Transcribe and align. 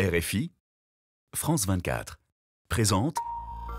RFI, 0.00 0.52
France 1.34 1.66
24, 1.66 2.20
présente 2.68 3.16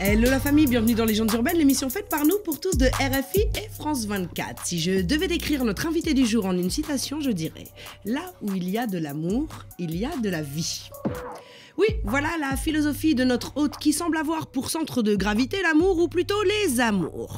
Hello 0.02 0.30
la 0.30 0.42
famille, 0.42 0.68
bienvenue 0.68 0.94
dans 0.94 1.06
Légendes 1.06 1.32
urbaines, 1.32 1.56
l'émission 1.56 1.90
faite 1.90 2.10
par 2.10 2.26
nous 2.26 2.38
pour 2.44 2.60
tous 2.60 2.78
de 2.78 2.88
RFI 2.88 3.44
et 3.56 3.70
France 3.70 4.06
24. 4.06 4.66
Si 4.66 4.82
je 4.82 5.00
devais 5.00 5.30
décrire 5.30 5.64
notre 5.64 5.88
invité 5.88 6.14
du 6.14 6.26
jour 6.26 6.46
en 6.46 6.58
une 6.58 6.70
citation, 6.70 7.22
je 7.22 7.32
dirais 7.32 7.68
Là 8.04 8.34
où 8.42 8.54
il 8.54 8.68
y 8.70 8.78
a 8.78 8.86
de 8.86 8.98
l'amour, 8.98 9.48
il 9.78 9.96
y 9.96 10.04
a 10.04 10.18
de 10.18 10.28
la 10.28 10.42
vie. 10.42 10.90
Oui, 11.78 11.88
voilà 12.04 12.32
la 12.38 12.58
philosophie 12.58 13.16
de 13.16 13.24
notre 13.24 13.56
hôte 13.56 13.78
qui 13.78 13.94
semble 13.94 14.18
avoir 14.18 14.48
pour 14.48 14.70
centre 14.70 15.02
de 15.02 15.16
gravité 15.16 15.62
l'amour 15.62 16.00
ou 16.00 16.10
plutôt 16.10 16.44
les 16.44 16.82
amours. 16.82 17.38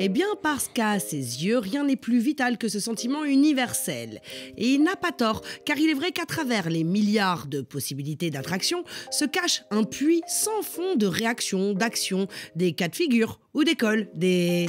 Eh 0.00 0.08
bien 0.08 0.26
parce 0.42 0.68
qu'à 0.68 1.00
ses 1.00 1.16
yeux, 1.16 1.58
rien 1.58 1.84
n'est 1.84 1.96
plus 1.96 2.20
vital 2.20 2.56
que 2.56 2.68
ce 2.68 2.78
sentiment 2.78 3.24
universel. 3.24 4.20
Et 4.56 4.68
il 4.68 4.84
n'a 4.84 4.94
pas 4.94 5.10
tort, 5.10 5.42
car 5.64 5.76
il 5.76 5.90
est 5.90 5.94
vrai 5.94 6.12
qu'à 6.12 6.24
travers 6.24 6.70
les 6.70 6.84
milliards 6.84 7.48
de 7.48 7.62
possibilités 7.62 8.30
d'attraction 8.30 8.84
se 9.10 9.24
cache 9.24 9.64
un 9.72 9.82
puits 9.82 10.22
sans 10.28 10.62
fond 10.62 10.94
de 10.94 11.06
réactions, 11.06 11.72
d'actions, 11.72 12.28
des 12.54 12.72
cas 12.72 12.86
de 12.86 12.94
figure 12.94 13.40
ou 13.54 13.64
des... 13.64 14.66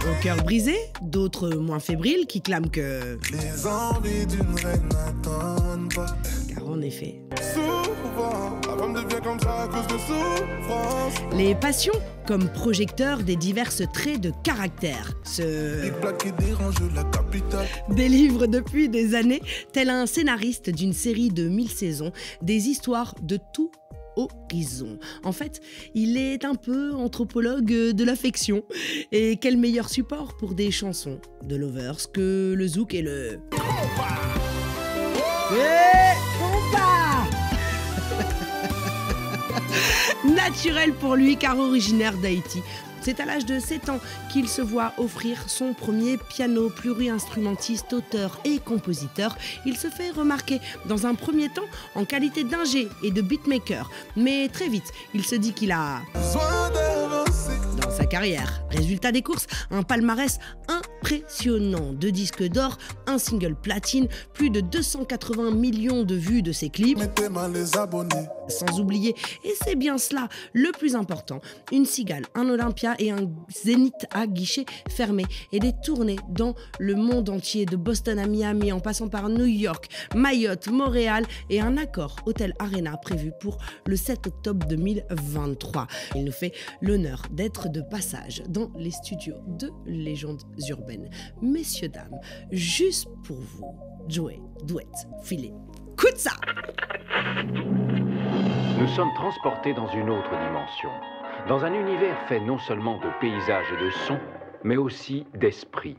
Au 0.00 0.22
cœur 0.22 0.36
brisé, 0.42 0.76
d'autres 1.02 1.50
moins 1.56 1.80
fébriles 1.80 2.26
qui 2.26 2.40
clament 2.40 2.70
que... 2.70 3.18
Les 3.30 3.66
envies 3.66 4.26
d'une 4.26 4.54
reine 4.56 4.88
n'attendent 4.90 5.92
pas. 5.94 6.16
Car 6.48 6.66
en 6.66 6.80
effet, 6.80 7.20
les 11.36 11.54
passions 11.54 11.94
comme 12.26 12.48
projecteurs 12.48 13.22
des 13.22 13.36
diverses 13.36 13.82
traits 13.92 14.20
de 14.20 14.32
caractère 14.42 15.14
capitale. 17.12 17.66
délivre 17.90 18.46
depuis 18.46 18.88
des 18.88 19.14
années, 19.14 19.42
tel 19.72 19.90
un 19.90 20.06
scénariste 20.06 20.70
d'une 20.70 20.92
série 20.92 21.28
de 21.28 21.48
1000 21.48 21.70
saisons, 21.70 22.12
des 22.42 22.68
histoires 22.68 23.14
de 23.22 23.38
tout 23.52 23.70
horizon. 24.16 24.98
En 25.24 25.32
fait, 25.32 25.60
il 25.94 26.16
est 26.16 26.44
un 26.44 26.54
peu 26.54 26.92
anthropologue 26.94 27.64
de 27.64 28.04
l'affection. 28.04 28.62
Et 29.12 29.36
quel 29.36 29.56
meilleur 29.56 29.88
support 29.88 30.36
pour 30.36 30.54
des 30.54 30.70
chansons 30.70 31.18
de 31.42 31.56
lovers 31.56 32.12
que 32.12 32.54
le 32.56 32.68
zouk 32.68 32.94
et 32.94 33.02
le... 33.02 33.40
Naturel 40.24 40.92
pour 40.94 41.16
lui 41.16 41.36
car 41.36 41.58
originaire 41.58 42.16
d'Haïti. 42.16 42.62
C'est 43.04 43.20
à 43.20 43.26
l'âge 43.26 43.44
de 43.44 43.58
7 43.58 43.90
ans 43.90 44.00
qu'il 44.32 44.48
se 44.48 44.62
voit 44.62 44.94
offrir 44.96 45.44
son 45.46 45.74
premier 45.74 46.16
piano 46.16 46.70
pluri-instrumentiste, 46.70 47.92
auteur 47.92 48.40
et 48.46 48.58
compositeur. 48.58 49.36
Il 49.66 49.76
se 49.76 49.88
fait 49.88 50.10
remarquer 50.10 50.58
dans 50.86 51.06
un 51.06 51.14
premier 51.14 51.50
temps 51.50 51.68
en 51.94 52.06
qualité 52.06 52.44
d'ingé 52.44 52.88
et 53.02 53.10
de 53.10 53.20
beatmaker. 53.20 53.90
Mais 54.16 54.48
très 54.48 54.68
vite, 54.68 54.90
il 55.12 55.22
se 55.26 55.34
dit 55.34 55.52
qu'il 55.52 55.72
a 55.72 56.00
sa 58.04 58.08
carrière. 58.08 58.62
Résultat 58.70 59.12
des 59.12 59.22
courses, 59.22 59.46
un 59.70 59.82
palmarès 59.82 60.38
impressionnant. 60.68 61.94
Deux 61.94 62.12
disques 62.12 62.42
d'or, 62.42 62.76
un 63.06 63.16
single 63.16 63.54
platine, 63.54 64.08
plus 64.34 64.50
de 64.50 64.60
280 64.60 65.52
millions 65.52 66.02
de 66.02 66.14
vues 66.14 66.42
de 66.42 66.52
ses 66.52 66.68
clips. 66.68 66.98
Les 67.54 67.76
abonnés. 67.76 68.26
Sans 68.48 68.78
oublier, 68.78 69.14
et 69.42 69.54
c'est 69.64 69.74
bien 69.74 69.96
cela 69.96 70.28
le 70.52 70.70
plus 70.72 70.96
important, 70.96 71.40
une 71.72 71.86
cigale, 71.86 72.24
un 72.34 72.48
Olympia 72.50 72.94
et 72.98 73.10
un 73.10 73.30
Zénith 73.64 74.06
à 74.12 74.26
guichet 74.26 74.66
fermé 74.90 75.24
et 75.52 75.60
des 75.60 75.72
tournées 75.82 76.18
dans 76.28 76.54
le 76.78 76.94
monde 76.94 77.30
entier, 77.30 77.64
de 77.64 77.76
Boston 77.76 78.18
à 78.18 78.26
Miami 78.26 78.70
en 78.70 78.80
passant 78.80 79.08
par 79.08 79.30
New 79.30 79.46
York, 79.46 79.88
Mayotte, 80.14 80.68
Montréal 80.68 81.24
et 81.48 81.62
un 81.62 81.78
accord 81.78 82.16
Hôtel 82.26 82.54
Arena 82.58 82.98
prévu 82.98 83.32
pour 83.40 83.56
le 83.86 83.96
7 83.96 84.26
octobre 84.26 84.66
2023. 84.68 85.86
Il 86.16 86.24
nous 86.24 86.32
fait 86.32 86.52
l'honneur 86.82 87.22
d'être 87.30 87.70
de 87.70 87.80
passage 88.04 88.42
dans 88.48 88.70
les 88.76 88.90
studios 88.90 89.36
de 89.46 89.70
Légendes 89.86 90.42
urbaines. 90.68 91.08
Messieurs, 91.40 91.88
dames, 91.88 92.18
juste 92.50 93.08
pour 93.24 93.36
vous, 93.36 93.74
Joey 94.08 94.40
Douette 94.64 95.08
Filet. 95.22 95.52
Coup 95.96 96.10
de 96.12 96.18
ça 96.18 96.32
Nous 98.78 98.88
sommes 98.88 99.12
transportés 99.14 99.72
dans 99.72 99.88
une 99.88 100.10
autre 100.10 100.30
dimension, 100.30 100.90
dans 101.48 101.64
un 101.64 101.72
univers 101.72 102.18
fait 102.28 102.40
non 102.40 102.58
seulement 102.58 102.98
de 102.98 103.08
paysages 103.20 103.66
et 103.72 103.84
de 103.84 103.90
sons, 104.06 104.20
mais 104.64 104.76
aussi 104.76 105.24
d'esprit. 105.34 105.96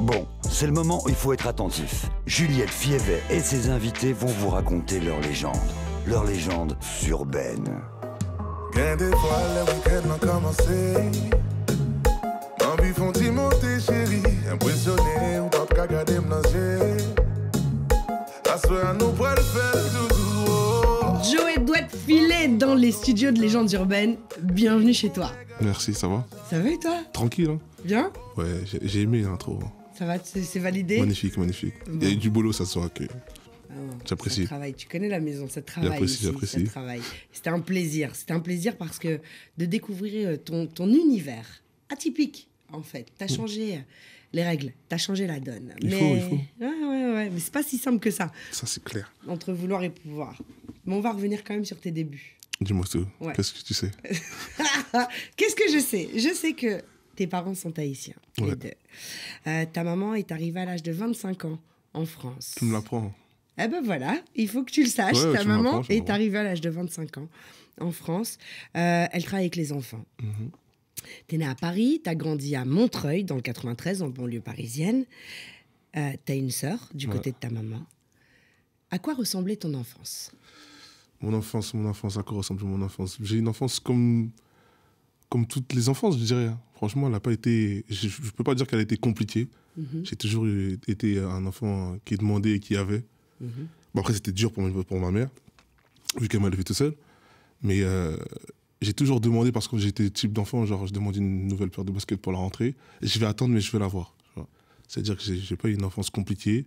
Bon, 0.00 0.26
c'est 0.42 0.66
le 0.66 0.72
moment 0.72 0.98
où 1.04 1.10
il 1.10 1.14
faut 1.14 1.32
être 1.32 1.46
attentif. 1.46 2.06
Juliette 2.26 2.70
Fievet 2.70 3.22
et 3.30 3.40
ses 3.40 3.70
invités 3.70 4.12
vont 4.12 4.26
vous 4.26 4.48
raconter 4.48 4.98
leur 4.98 5.20
légende. 5.20 5.54
Leur 6.06 6.24
légende 6.24 6.76
urbaine. 7.06 7.82
Gain 8.74 8.96
des 8.96 9.10
fois, 9.10 9.40
le 9.54 9.72
week-end 9.72 10.10
a 10.14 10.18
commencé. 10.18 10.94
Envie 12.64 12.92
font 12.92 13.12
monter, 13.32 13.80
chérie. 13.80 14.22
Impressionné, 14.50 15.40
ou 15.40 15.48
pas 15.48 15.66
qu'à 15.74 15.86
garder 15.86 16.18
m'nager. 16.20 17.04
À 18.52 18.58
ce 18.58 18.86
à 18.86 18.92
nous 18.94 19.10
pour 19.12 19.26
le 19.26 19.42
faire, 19.42 19.74
doudou. 19.92 20.44
oh. 20.48 21.04
Joey 21.24 21.64
Douette 21.64 21.94
Filet 22.06 22.48
dans 22.48 22.74
les 22.74 22.92
studios 22.92 23.30
de 23.30 23.40
Légendes 23.40 23.72
urbaines. 23.72 24.16
Bienvenue 24.42 24.94
chez 24.94 25.10
toi. 25.10 25.32
Merci, 25.60 25.94
ça 25.94 26.08
va? 26.08 26.24
Ça 26.48 26.58
va 26.58 26.70
et 26.70 26.78
toi? 26.78 26.96
Tranquille, 27.12 27.50
hein 27.50 27.58
Bien? 27.84 28.10
Ouais, 28.36 28.44
j'ai 28.64 28.80
j'ai 28.82 29.02
aimé 29.02 29.22
l'intro. 29.22 29.58
Ça 29.98 30.04
va, 30.06 30.14
c'est 30.22 30.42
c'est 30.42 30.58
validé? 30.58 30.98
Magnifique, 30.98 31.36
magnifique. 31.36 31.74
Il 31.92 32.02
y 32.02 32.06
a 32.06 32.10
eu 32.10 32.16
du 32.16 32.30
boulot, 32.30 32.52
ça 32.52 32.64
se 32.64 32.78
voit 32.78 32.88
que. 32.88 33.04
Ah 33.70 33.94
J'apprécie. 34.06 34.44
Travaille. 34.44 34.74
Tu 34.74 34.88
connais 34.88 35.08
la 35.08 35.20
maison, 35.20 35.48
ça 35.48 35.62
travaille. 35.62 35.90
J'apprécie, 35.90 36.24
j'apprécie. 36.24 36.66
C'était 37.32 37.50
un 37.50 37.60
plaisir. 37.60 38.14
C'était 38.14 38.32
un 38.32 38.40
plaisir 38.40 38.76
parce 38.76 38.98
que 38.98 39.20
de 39.58 39.64
découvrir 39.64 40.28
euh, 40.28 40.36
ton, 40.36 40.66
ton 40.66 40.88
univers 40.88 41.62
atypique, 41.88 42.48
en 42.72 42.82
fait. 42.82 43.06
T'as 43.18 43.28
changé 43.28 43.76
euh, 43.76 43.80
les 44.32 44.44
règles, 44.44 44.72
t'as 44.88 44.98
changé 44.98 45.26
la 45.26 45.40
donne. 45.40 45.74
Il 45.80 45.90
mais... 45.90 45.98
faut, 45.98 46.14
il 46.14 46.22
faut. 46.22 46.64
Ouais, 46.64 46.86
ouais, 46.88 47.14
ouais. 47.14 47.30
Mais 47.30 47.40
c'est 47.40 47.52
pas 47.52 47.62
si 47.62 47.78
simple 47.78 47.98
que 48.00 48.10
ça, 48.10 48.32
Ça, 48.52 48.66
c'est 48.66 48.82
clair. 48.82 49.12
entre 49.28 49.52
vouloir 49.52 49.82
et 49.82 49.90
pouvoir. 49.90 50.40
Mais 50.84 50.94
on 50.94 51.00
va 51.00 51.12
revenir 51.12 51.44
quand 51.44 51.54
même 51.54 51.64
sur 51.64 51.78
tes 51.78 51.90
débuts. 51.90 52.36
Dis-moi 52.60 52.84
tout. 52.90 53.06
Ouais. 53.20 53.32
Qu'est-ce 53.34 53.54
que 53.54 53.64
tu 53.66 53.74
sais? 53.74 53.90
Qu'est-ce 55.36 55.56
que 55.56 55.72
je 55.72 55.78
sais? 55.78 56.10
Je 56.14 56.34
sais 56.34 56.52
que 56.52 56.82
tes 57.16 57.26
parents 57.26 57.54
sont 57.54 57.76
haïtiens, 57.78 58.14
les 58.38 58.54
deux. 58.54 58.70
Euh, 59.46 59.64
ta 59.72 59.82
maman 59.82 60.14
est 60.14 60.30
arrivée 60.30 60.60
à 60.60 60.64
l'âge 60.66 60.82
de 60.82 60.92
25 60.92 61.44
ans 61.46 61.58
en 61.94 62.04
France. 62.04 62.54
Tu 62.58 62.64
me 62.66 62.72
l'apprends. 62.72 63.12
Eh 63.62 63.68
ben 63.68 63.82
voilà, 63.84 64.20
il 64.34 64.48
faut 64.48 64.64
que 64.64 64.70
tu 64.70 64.82
le 64.82 64.88
saches. 64.88 65.22
Ouais, 65.24 65.32
ta 65.34 65.44
maman 65.44 65.82
est 65.88 66.08
arrivée 66.10 66.38
à 66.38 66.42
l'âge 66.42 66.60
de 66.60 66.70
25 66.70 67.18
ans 67.18 67.28
en 67.80 67.90
France. 67.92 68.38
Euh, 68.76 69.06
elle 69.10 69.22
travaille 69.24 69.44
avec 69.44 69.56
les 69.56 69.72
enfants. 69.72 70.04
Mhm. 70.22 70.50
Tu 71.28 71.34
es 71.34 71.38
née 71.38 71.46
à 71.46 71.54
Paris, 71.54 72.00
tu 72.04 72.10
as 72.10 72.14
grandi 72.14 72.54
à 72.56 72.64
Montreuil, 72.64 73.24
dans 73.24 73.34
le 73.36 73.40
93, 73.42 74.02
en 74.02 74.08
banlieue 74.10 74.40
parisienne. 74.40 75.04
Euh, 75.96 76.12
tu 76.24 76.32
as 76.32 76.34
une 76.36 76.50
sœur 76.50 76.88
du 76.94 77.06
Ouais. 77.06 77.12
côté 77.14 77.30
de 77.32 77.36
ta 77.36 77.50
maman. 77.50 77.82
À 78.90 78.98
quoi 78.98 79.14
ressemblait 79.14 79.56
ton 79.56 79.72
enfance? 79.74 80.32
Mon 81.20 81.32
enfance, 81.34 81.74
mon 81.74 81.86
enfance, 81.88 82.16
à 82.16 82.22
quoi 82.22 82.38
ressemble 82.38 82.64
mon 82.64 82.82
enfance? 82.82 83.18
J'ai 83.22 83.36
une 83.38 83.48
enfance 83.48 83.78
comme, 83.80 84.30
comme 85.28 85.46
toutes 85.46 85.72
les 85.74 85.88
enfances, 85.88 86.18
je 86.18 86.24
dirais. 86.24 86.50
Franchement, 86.74 87.06
elle 87.06 87.12
n'a 87.12 87.20
pas 87.20 87.32
été. 87.32 87.84
Je 87.90 88.06
ne 88.06 88.30
peux 88.30 88.44
pas 88.44 88.54
dire 88.54 88.66
qu'elle 88.66 88.78
a 88.78 88.82
été 88.82 88.96
compliquée. 88.96 89.48
Mhm. 89.76 90.04
J'ai 90.04 90.16
toujours 90.16 90.46
été 90.88 91.18
un 91.18 91.44
enfant 91.46 91.96
qui 92.04 92.16
demandait 92.16 92.52
et 92.52 92.60
qui 92.60 92.76
avait. 92.76 93.04
Bon, 93.40 94.00
après, 94.00 94.14
c'était 94.14 94.32
dur 94.32 94.52
pour, 94.52 94.62
ma- 94.62 94.82
pour 94.84 94.98
ma 95.00 95.10
mère, 95.10 95.28
vu 96.20 96.28
qu'elle 96.28 96.40
m'a 96.40 96.48
élevé 96.48 96.64
tout 96.64 96.74
seul. 96.74 96.94
Mais 97.62 97.80
euh, 97.82 98.16
j'ai 98.82 98.92
toujours 98.92 99.20
demandé, 99.20 99.52
parce 99.52 99.68
que 99.68 99.76
j'étais 99.78 100.08
type 100.10 100.32
d'enfant, 100.32 100.64
genre, 100.66 100.86
je 100.86 100.92
demande 100.92 101.16
une 101.16 101.46
nouvelle 101.48 101.70
paire 101.70 101.84
de 101.84 101.92
baskets 101.92 102.20
pour 102.20 102.32
la 102.32 102.38
rentrée. 102.38 102.74
Je 103.02 103.18
vais 103.18 103.26
attendre, 103.26 103.52
mais 103.54 103.60
je 103.60 103.70
vais 103.72 103.78
l'avoir. 103.78 104.14
C'est-à-dire 104.88 105.16
que 105.16 105.22
j'ai 105.22 105.56
pas 105.56 105.68
eu 105.68 105.74
une 105.74 105.84
enfance 105.84 106.10
compliquée. 106.10 106.66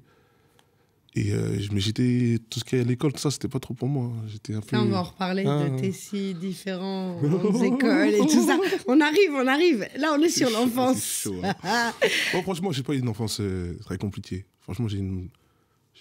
Et 1.15 1.31
euh, 1.33 1.59
mais 1.71 1.79
j'étais. 1.79 2.39
Tout 2.49 2.59
ce 2.59 2.63
qui 2.65 2.75
est 2.75 2.79
à 2.79 2.83
l'école, 2.83 3.13
tout 3.13 3.19
ça, 3.19 3.29
c'était 3.29 3.47
pas 3.49 3.59
trop 3.59 3.73
pour 3.75 3.87
moi. 3.87 4.11
J'étais 4.27 4.55
un 4.55 4.61
peu. 4.61 4.75
On 4.77 4.85
va 4.85 5.01
en 5.01 5.03
reparler 5.03 5.43
Ah. 5.45 5.69
de 5.69 5.79
tes 5.79 5.91
si 5.91 6.33
différentes 6.33 7.21
écoles 7.63 8.13
et 8.15 8.19
tout 8.19 8.47
ça. 8.47 8.57
On 8.87 8.99
arrive, 8.99 9.31
on 9.31 9.45
arrive. 9.45 9.87
Là, 9.97 10.15
on 10.17 10.21
est 10.23 10.29
sur 10.29 10.49
l'enfance. 10.49 11.27
hein. 11.63 11.93
Bon, 12.33 12.41
franchement, 12.41 12.71
j'ai 12.71 12.81
pas 12.81 12.93
eu 12.93 12.99
une 12.99 13.09
enfance 13.09 13.39
euh, 13.41 13.77
très 13.81 13.97
compliquée. 13.99 14.45
Franchement, 14.61 14.87
j'ai 14.87 14.97
une, 14.97 15.27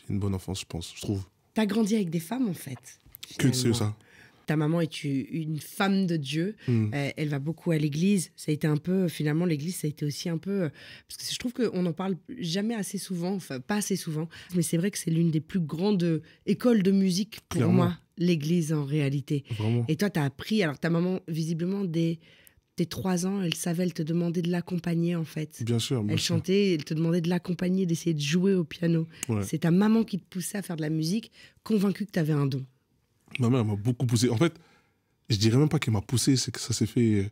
j'ai 0.06 0.14
une 0.14 0.20
bonne 0.20 0.34
enfance, 0.34 0.60
je 0.60 0.66
pense, 0.66 0.92
je 0.96 1.00
trouve. 1.02 1.24
T'as 1.54 1.66
grandi 1.66 1.94
avec 1.94 2.10
des 2.10 2.20
femmes, 2.20 2.48
en 2.48 2.54
fait. 2.54 2.78
Que 3.38 3.50
finalement. 3.52 3.74
ça. 3.74 3.96
Ta 4.46 4.56
maman 4.56 4.80
est 4.80 5.04
une 5.04 5.60
femme 5.60 6.06
de 6.06 6.16
Dieu. 6.16 6.56
Hmm. 6.66 6.90
Euh, 6.92 7.10
elle 7.16 7.28
va 7.28 7.38
beaucoup 7.38 7.70
à 7.70 7.78
l'église. 7.78 8.32
Ça 8.34 8.50
a 8.50 8.54
été 8.54 8.66
un 8.66 8.76
peu, 8.76 9.06
finalement, 9.08 9.44
l'église, 9.44 9.76
ça 9.76 9.86
a 9.86 9.90
été 9.90 10.04
aussi 10.04 10.28
un 10.28 10.36
peu. 10.38 10.64
euh, 10.64 10.68
Parce 11.08 11.18
que 11.28 11.32
je 11.32 11.38
trouve 11.38 11.52
qu'on 11.52 11.82
n'en 11.82 11.92
parle 11.92 12.16
jamais 12.38 12.74
assez 12.74 12.98
souvent, 12.98 13.34
enfin, 13.34 13.60
pas 13.60 13.76
assez 13.76 13.94
souvent. 13.96 14.28
Mais 14.56 14.62
c'est 14.62 14.76
vrai 14.78 14.90
que 14.90 14.98
c'est 14.98 15.12
l'une 15.12 15.30
des 15.30 15.40
plus 15.40 15.60
grandes 15.60 16.20
écoles 16.46 16.82
de 16.82 16.90
musique 16.90 17.40
pour 17.48 17.58
Clairement. 17.58 17.72
moi, 17.74 17.98
l'église 18.18 18.72
en 18.72 18.84
réalité. 18.84 19.44
Vraiment. 19.56 19.84
Et 19.88 19.94
toi, 19.96 20.10
tu 20.10 20.18
as 20.18 20.24
appris, 20.24 20.62
alors 20.62 20.78
ta 20.78 20.90
maman, 20.90 21.20
visiblement, 21.28 21.84
dès 21.84 22.18
tes 22.76 22.86
trois 22.86 23.26
ans, 23.26 23.42
elle 23.42 23.54
savait, 23.54 23.82
elle 23.82 23.92
te 23.92 24.02
demandait 24.02 24.42
de 24.42 24.50
l'accompagner 24.50 25.14
en 25.16 25.24
fait. 25.24 25.62
Bien 25.64 25.78
sûr. 25.78 26.02
bien 26.02 26.14
Elle 26.14 26.20
sûr. 26.20 26.36
chantait, 26.36 26.74
elle 26.74 26.84
te 26.84 26.94
demandait 26.94 27.20
de 27.20 27.28
l'accompagner, 27.28 27.84
d'essayer 27.86 28.14
de 28.14 28.20
jouer 28.20 28.54
au 28.54 28.64
piano. 28.64 29.06
Ouais. 29.28 29.42
C'est 29.44 29.58
ta 29.58 29.70
maman 29.70 30.04
qui 30.04 30.18
te 30.18 30.24
poussait 30.24 30.58
à 30.58 30.62
faire 30.62 30.76
de 30.76 30.82
la 30.82 30.90
musique, 30.90 31.30
convaincue 31.64 32.06
que 32.06 32.12
tu 32.12 32.18
avais 32.18 32.32
un 32.32 32.46
don. 32.46 32.64
Ma 33.38 33.50
mère 33.50 33.64
m'a 33.64 33.76
beaucoup 33.76 34.06
poussé. 34.06 34.28
En 34.30 34.36
fait, 34.36 34.54
je 35.28 35.36
dirais 35.36 35.56
même 35.58 35.68
pas 35.68 35.78
qu'elle 35.78 35.94
m'a 35.94 36.00
poussé, 36.02 36.36
c'est 36.36 36.50
que 36.50 36.60
ça 36.60 36.72
s'est 36.72 36.86
fait. 36.86 37.14
euh, 37.24 37.28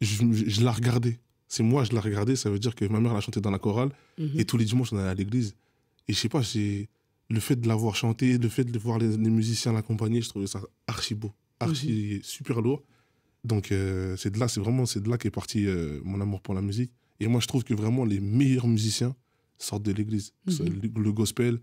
Je, 0.00 0.16
je- 0.32 0.48
je 0.50 0.64
la 0.64 0.72
regardais. 0.72 1.18
C'est 1.48 1.62
moi, 1.62 1.84
je 1.84 1.92
la 1.94 2.00
regardais. 2.00 2.36
Ça 2.36 2.50
veut 2.50 2.58
dire 2.58 2.74
que 2.74 2.84
ma 2.86 3.00
mère, 3.00 3.12
elle 3.12 3.18
a 3.18 3.20
chanté 3.20 3.40
dans 3.40 3.50
la 3.50 3.58
chorale. 3.58 3.90
Mhm. 4.18 4.32
Et 4.38 4.44
tous 4.44 4.56
les 4.58 4.64
dimanches, 4.64 4.92
on 4.92 4.98
allait 4.98 5.08
à 5.10 5.14
l'église. 5.14 5.54
Et 6.08 6.12
je 6.12 6.18
sais 6.18 6.28
pas, 6.28 6.42
j'ai 6.42 6.88
le 7.30 7.40
fait 7.40 7.56
de 7.56 7.66
l'avoir 7.68 7.96
chanté, 7.96 8.36
le 8.36 8.48
fait 8.50 8.64
de 8.64 8.78
voir 8.78 8.98
les, 8.98 9.16
les 9.16 9.30
musiciens 9.30 9.72
l'accompagner, 9.72 10.20
je 10.20 10.28
trouvais 10.28 10.46
ça 10.46 10.60
archi 10.86 11.14
beau, 11.14 11.32
archi 11.60 12.20
super 12.22 12.60
lourd. 12.60 12.82
Donc 13.44 13.72
euh, 13.72 14.16
c'est 14.16 14.30
de 14.30 14.38
là, 14.38 14.48
c'est 14.48 14.60
vraiment 14.60 14.86
c'est 14.86 15.00
de 15.02 15.08
là 15.08 15.18
qu'est 15.18 15.30
parti 15.30 15.66
euh, 15.66 16.00
mon 16.04 16.20
amour 16.20 16.40
pour 16.40 16.54
la 16.54 16.62
musique. 16.62 16.90
Et 17.20 17.26
moi, 17.28 17.40
je 17.40 17.46
trouve 17.46 17.62
que 17.64 17.74
vraiment 17.74 18.04
les 18.04 18.20
meilleurs 18.20 18.66
musiciens 18.66 19.14
sortent 19.58 19.82
de 19.84 19.92
l'église. 19.92 20.32
Soit 20.48 20.66
Mhm. 20.68 20.80
Le, 20.96 21.12
gospel, 21.12 21.58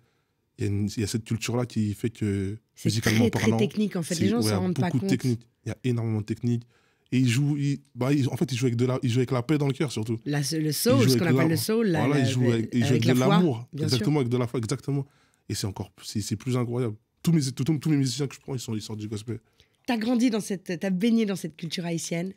il 0.59 0.87
y, 0.95 1.01
y 1.01 1.03
a 1.03 1.07
cette 1.07 1.25
culture-là 1.25 1.65
qui 1.65 1.93
fait 1.93 2.09
que 2.09 2.57
musicalement 2.85 3.29
très, 3.29 3.29
très 3.31 3.41
parlant, 3.41 3.57
technique 3.57 3.95
en 3.95 4.03
fait. 4.03 4.19
Les 4.19 4.29
gens 4.29 4.37
ne 4.37 4.41
ouais, 4.43 4.45
il 4.45 4.47
y 4.47 4.49
s'en 4.51 4.55
a 4.55 4.59
rendent 4.59 4.75
pas 4.75 4.81
beaucoup 4.87 4.99
compte. 4.99 5.09
de 5.09 5.15
technique. 5.15 5.41
Il 5.65 5.69
y 5.69 5.71
a 5.71 5.77
énormément 5.83 6.21
de 6.21 6.25
technique. 6.25 6.63
Et 7.11 7.17
il 7.19 7.27
joue, 7.27 7.57
il- 7.57 7.79
bah, 7.93 8.13
il- 8.13 8.29
en 8.29 8.37
fait, 8.37 8.49
il 8.51 8.57
joue 8.57 8.67
avec 8.67 8.77
de 8.77 8.85
la, 8.85 8.97
il 9.03 9.09
joue 9.09 9.19
avec 9.19 9.31
la 9.31 9.43
paix 9.43 9.57
dans 9.57 9.67
le 9.67 9.73
cœur 9.73 9.91
surtout. 9.91 10.17
La- 10.25 10.39
le 10.39 10.43
soul, 10.71 10.71
ce 10.71 10.91
avec 10.93 11.17
qu'on 11.19 11.25
appelle 11.25 11.49
le 11.49 11.57
soul, 11.57 11.87
la- 11.87 11.99
Voilà, 12.05 12.15
la- 12.21 12.27
il 12.27 12.31
joue 12.31 12.49
avec, 12.49 12.69
il 12.73 12.79
joue 12.85 12.91
avec 12.91 13.05
la 13.05 13.13
de 13.15 13.19
l'amour. 13.19 13.67
sûr. 13.75 13.83
Exactement, 13.83 14.19
avec 14.19 14.29
de 14.31 14.37
la 14.37 14.47
foi, 14.47 14.59
exactement. 14.59 15.05
Et 15.49 15.55
c'est 15.55 15.67
encore, 15.67 15.91
c'est 16.03 16.35
plus 16.37 16.55
incroyable. 16.55 16.95
Tous 17.21 17.33
mes, 17.33 17.41
tous, 17.51 17.65
tous 17.65 17.89
mes 17.89 17.97
musiciens 17.97 18.27
que 18.27 18.35
je 18.35 18.39
prends, 18.39 18.53
ils, 18.55 18.59
sont, 18.59 18.73
ils 18.73 18.81
sortent 18.81 18.99
du 18.99 19.09
gospel. 19.09 19.39
Tu 19.87 19.93
as 19.93 19.97
grandi 19.97 20.29
dans 20.29 20.39
cette, 20.39 20.79
tu 20.79 20.85
as 20.85 20.89
baigné 20.89 21.25
dans 21.25 21.35
cette 21.35 21.55
culture 21.57 21.85
haïtienne. 21.85 22.33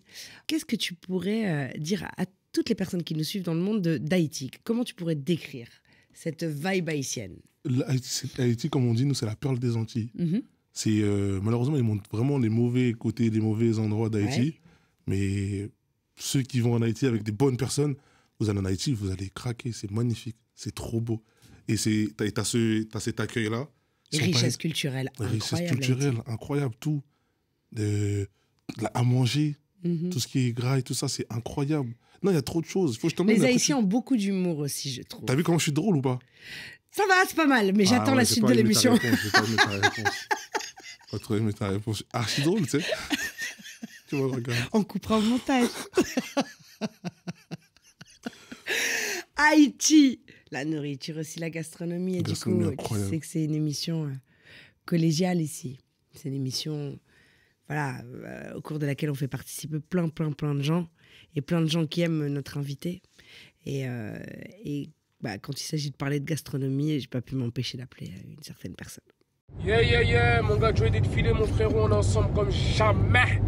Qu'est-ce 0.46 0.64
que 0.64 0.76
tu 0.76 0.94
pourrais 0.94 1.50
euh, 1.74 1.78
dire 1.78 2.04
à, 2.04 2.22
à 2.22 2.26
toutes 2.52 2.68
les 2.68 2.74
personnes 2.74 3.02
qui 3.02 3.14
nous 3.14 3.24
suivent 3.24 3.42
dans 3.42 3.54
le 3.54 3.60
monde 3.60 3.82
de- 3.82 3.98
d'Haïti? 3.98 4.50
Comment 4.64 4.84
tu 4.84 4.94
pourrais 4.94 5.14
décrire 5.16 5.68
cette 6.12 6.44
vibe 6.44 6.88
haïtienne? 6.88 7.36
Haïti, 8.38 8.68
comme 8.70 8.86
on 8.86 8.94
dit, 8.94 9.04
nous, 9.04 9.14
c'est 9.14 9.26
la 9.26 9.36
perle 9.36 9.58
des 9.58 9.76
Antilles. 9.76 10.10
Mhm. 10.14 10.42
C'est 10.72 11.00
euh, 11.02 11.40
malheureusement, 11.42 11.76
ils 11.76 11.82
montrent 11.84 12.08
vraiment 12.10 12.38
les 12.38 12.48
mauvais 12.48 12.92
côtés, 12.94 13.30
les 13.30 13.40
mauvais 13.40 13.78
endroits 13.78 14.08
d'Haïti. 14.10 14.40
Ouais. 14.40 14.60
Mais 15.06 15.70
ceux 16.16 16.42
qui 16.42 16.60
vont 16.60 16.74
en 16.74 16.82
Haïti 16.82 17.06
avec 17.06 17.22
des 17.22 17.32
bonnes 17.32 17.56
personnes, 17.56 17.94
vous 18.40 18.50
allez 18.50 18.58
en 18.58 18.64
Haïti, 18.64 18.92
vous 18.92 19.10
allez 19.10 19.30
craquer. 19.30 19.70
C'est 19.72 19.90
magnifique, 19.90 20.36
c'est 20.54 20.74
trop 20.74 21.00
beau. 21.00 21.22
Et 21.68 21.76
t'as, 22.16 22.30
t'as 22.30 22.44
ce, 22.44 22.82
t'as 22.84 23.00
cet 23.00 23.20
accueil-là. 23.20 23.68
Richesse 24.12 24.56
culturelle 24.58 25.10
richesse 25.18 25.52
incroyable. 25.54 25.78
culturelle, 25.80 26.14
incroyable, 26.26 26.74
tout. 26.78 27.02
De, 27.74 28.28
de 28.78 28.86
à 28.94 29.02
manger, 29.02 29.56
Haïti. 29.84 30.04
Mhm. 30.04 30.10
tout 30.10 30.20
ce 30.20 30.28
qui 30.28 30.46
est 30.46 30.52
gras 30.52 30.78
et 30.78 30.82
tout 30.82 30.94
ça, 30.94 31.08
c'est 31.08 31.26
incroyable. 31.30 31.92
Non, 32.22 32.30
il 32.30 32.34
y 32.34 32.38
a 32.38 32.42
trop 32.42 32.60
de 32.62 32.66
choses. 32.66 32.96
Faut 32.96 33.08
que 33.08 33.14
je 33.18 33.22
Les 33.24 33.44
Haïtiens 33.44 33.76
ont 33.78 33.82
beaucoup 33.82 34.16
d'humour 34.16 34.58
aussi, 34.60 34.90
je 34.90 35.02
trouve. 35.02 35.24
T'as 35.26 35.34
vu 35.34 35.42
comment 35.42 35.58
je 35.58 35.64
suis 35.64 35.72
drôle 35.72 35.96
ou 35.96 36.00
pas? 36.02 36.18
Ça 36.90 37.02
va, 37.08 37.14
c'est 37.28 37.34
pas 37.36 37.46
mal, 37.46 37.72
mais 37.74 37.84
Ah 37.86 37.90
j'attends 37.90 38.12
ouais, 38.12 38.18
la 38.18 38.24
suite 38.24 38.44
de 38.46 38.52
l'émission. 38.54 38.96
pas 41.10 41.18
trop 41.18 41.34
aimé 41.36 41.52
ta 41.52 41.68
réponse. 41.68 42.04
Archi 42.12 42.42
drôle, 42.42 42.62
tu 42.62 42.70
sais. 42.80 42.84
tu 44.08 44.16
me 44.16 44.26
regardes. 44.26 44.68
On 44.72 44.82
coupera 44.84 45.18
au 45.18 45.22
montage. 45.22 45.68
Haïti, 49.36 50.20
la 50.50 50.64
nourriture 50.64 51.18
aussi, 51.18 51.40
la 51.40 51.50
gastronomie. 51.50 52.18
Et 52.18 52.22
du 52.22 52.24
coup, 52.24 52.30
Gastronomie 52.30 52.64
tu 52.64 52.72
incroyable. 52.72 53.10
sais 53.10 53.18
que 53.18 53.26
c'est 53.26 53.44
une 53.44 53.54
émission 53.54 54.06
euh, 54.06 54.12
collégiale 54.86 55.40
ici. 55.40 55.78
C'est 56.14 56.28
une 56.28 56.34
émission 56.36 56.98
voilà, 57.68 57.96
euh, 58.02 58.54
au 58.54 58.60
cours 58.60 58.78
de 58.78 58.86
laquelle 58.86 59.10
on 59.10 59.14
fait 59.14 59.28
participer 59.28 59.80
plein, 59.80 60.08
plein, 60.08 60.32
plein 60.32 60.54
de 60.54 60.62
gens. 60.62 60.88
Et 61.36 61.40
plein 61.40 61.60
de 61.60 61.66
gens 61.66 61.86
qui 61.86 62.02
aiment 62.02 62.28
notre 62.28 62.58
invité. 62.58 63.02
Et, 63.66 63.88
euh, 63.88 64.18
bah, 65.20 65.38
quand 65.38 65.58
il 65.58 65.64
s'agit 65.64 65.90
de 65.90 65.96
parler 65.96 66.20
de 66.20 66.24
gastronomie, 66.24 67.00
j'ai 67.00 67.06
pas 67.08 67.22
pu 67.22 67.34
m'empêcher 67.34 67.78
d'appeler 67.78 68.10
euh, 68.10 68.34
une 68.36 68.42
certaine 68.42 68.74
personne. 68.74 69.04
Yeah, 69.64 69.82
yeah, 69.82 70.02
yeah, 70.02 70.42
mon 70.42 70.56
gars, 70.56 70.74
Joey 70.74 70.90
défilé, 70.90 71.32
mon 71.32 71.46
frérot, 71.46 71.84
on 71.84 71.90
est 71.90 71.94
ensemble 71.94 72.32
comme 72.34 72.50
jamais. 72.50 73.40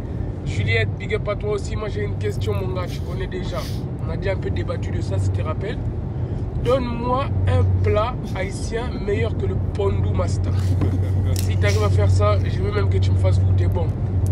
Juliette, 0.46 0.88
big 0.98 1.14
up 1.14 1.28
à 1.28 1.36
toi 1.36 1.52
aussi. 1.52 1.76
Moi, 1.76 1.88
j'ai 1.88 2.02
une 2.02 2.18
question, 2.18 2.54
mon 2.54 2.72
gars, 2.72 2.86
tu 2.86 3.00
connais 3.00 3.26
déjà. 3.26 3.60
On 4.04 4.08
a 4.08 4.16
déjà 4.16 4.32
un 4.32 4.36
peu 4.36 4.50
débattu 4.50 4.90
de 4.90 5.00
ça, 5.00 5.18
si 5.18 5.30
tu 5.30 5.38
te 5.38 5.42
rappelles. 5.42 5.78
Donne-moi 6.66 7.26
un 7.46 7.62
plat 7.84 8.16
haïtien 8.34 8.90
meilleur 9.06 9.38
que 9.38 9.46
le 9.46 9.54
pondou 9.72 10.12
master. 10.12 10.52
si 11.36 11.56
tu 11.56 11.64
arrives 11.64 11.84
à 11.84 11.88
faire 11.90 12.10
ça, 12.10 12.40
je 12.44 12.58
veux 12.60 12.72
même 12.72 12.90
que 12.90 12.98
tu 12.98 13.12
me 13.12 13.16
fasses 13.18 13.38
goûter. 13.38 13.68
Bon, 13.68 13.86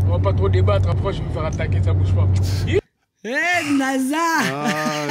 on 0.04 0.10
va 0.10 0.18
pas 0.18 0.32
trop 0.32 0.48
débattre, 0.48 0.88
après 0.90 1.12
je 1.12 1.20
vais 1.22 1.28
me 1.28 1.32
faire 1.32 1.44
attaquer, 1.44 1.80
ça 1.80 1.92
bouge 1.92 2.12
pas. 2.12 2.28
Hé, 3.24 3.30
Naza 3.78 4.16
Ah, 4.52 5.06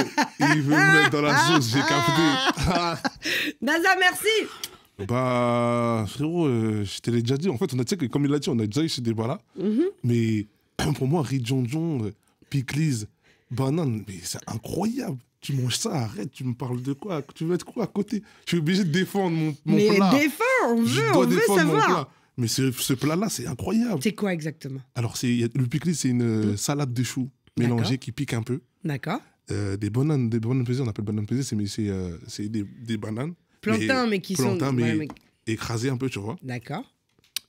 il 0.53 0.63
veut 0.63 0.75
me 0.75 1.01
mettre 1.01 1.11
dans 1.11 1.21
la 1.21 1.37
sauce, 1.37 1.69
j'ai 1.71 1.79
capté. 1.79 3.53
Naza, 3.61 3.95
merci 3.97 5.07
Bah, 5.07 6.03
frérot, 6.09 6.47
euh, 6.47 6.83
je 6.83 6.99
te 6.99 7.09
l'ai 7.09 7.21
déjà 7.21 7.37
dit. 7.37 7.47
En 7.47 7.57
fait, 7.57 7.73
on 7.73 7.79
a, 7.79 7.85
tu 7.85 7.91
sais 7.91 7.97
que 7.97 8.05
comme 8.07 8.25
il 8.25 8.33
a 8.33 8.39
dit, 8.39 8.49
on 8.49 8.59
a 8.59 8.65
déjà 8.65 8.81
eu 8.81 8.89
ce 8.89 8.99
débat-là. 8.99 9.39
Mhm. 9.57 9.83
Mais 10.03 10.45
pour 10.97 11.07
moi, 11.07 11.23
riz 11.23 11.39
John 11.41 11.65
John, 11.69 12.11
pickles, 12.49 13.07
banane, 13.49 14.03
mais 14.09 14.15
c'est 14.23 14.41
incroyable. 14.45 15.19
Tu 15.43 15.53
manges 15.53 15.75
ça, 15.77 15.91
arrête, 15.93 16.31
tu 16.31 16.43
me 16.45 16.53
parles 16.53 16.81
de 16.81 16.93
quoi? 16.93 17.21
Tu 17.35 17.43
veux 17.45 17.53
être 17.53 17.65
quoi 17.65 17.83
à 17.83 17.87
côté? 17.87 18.23
Je 18.45 18.51
suis 18.51 18.57
obligé 18.57 18.83
de 18.85 18.91
défendre 18.91 19.35
mon, 19.35 19.55
mon 19.65 19.75
Mais 19.75 19.95
plat. 19.95 20.09
défends, 20.11 20.43
on 20.69 20.81
veut, 20.81 21.01
on 21.15 21.25
veut 21.27 21.41
savoir 21.55 21.85
plat. 21.85 22.09
Mais 22.37 22.47
ce, 22.47 22.71
ce 22.71 22.93
plat-là, 22.93 23.27
c'est 23.29 23.45
incroyable. 23.45 23.99
C'est 24.01 24.13
quoi 24.15 24.33
exactement? 24.33 24.79
Alors, 24.95 25.17
c'est, 25.17 25.27
le 25.53 25.67
pickles, 25.67 25.93
c'est 25.93 26.07
une 26.09 26.21
euh, 26.23 26.57
salade 26.57 26.93
de 26.93 27.03
choux 27.03 27.29
mélangée 27.59 27.97
qui 27.97 28.11
pique 28.11 28.33
un 28.33 28.41
peu. 28.41 28.61
D'accord 28.83 29.19
Euh, 29.51 29.75
des 29.75 29.89
bananes, 29.89 30.29
des 30.29 30.39
bananes 30.39 30.63
pesées, 30.63 30.81
on 30.81 30.87
appelle 30.87 31.05
bananes 31.05 31.27
pesées, 31.27 31.43
c'est, 31.43 31.55
mais 31.57 31.65
euh, 31.89 32.17
des, 32.39 32.63
des 32.63 32.97
bananes 32.97 33.33
Plantains, 33.61 34.07
mais, 34.07 34.19
qui 34.21 34.35
sont... 34.35 34.57
mais 34.73 34.95
mais- 34.95 35.07
écrasées 35.45 35.89
un 35.89 35.97
peu, 35.97 36.09
tu 36.09 36.19
vois. 36.19 36.37
D'accord, 36.41 36.85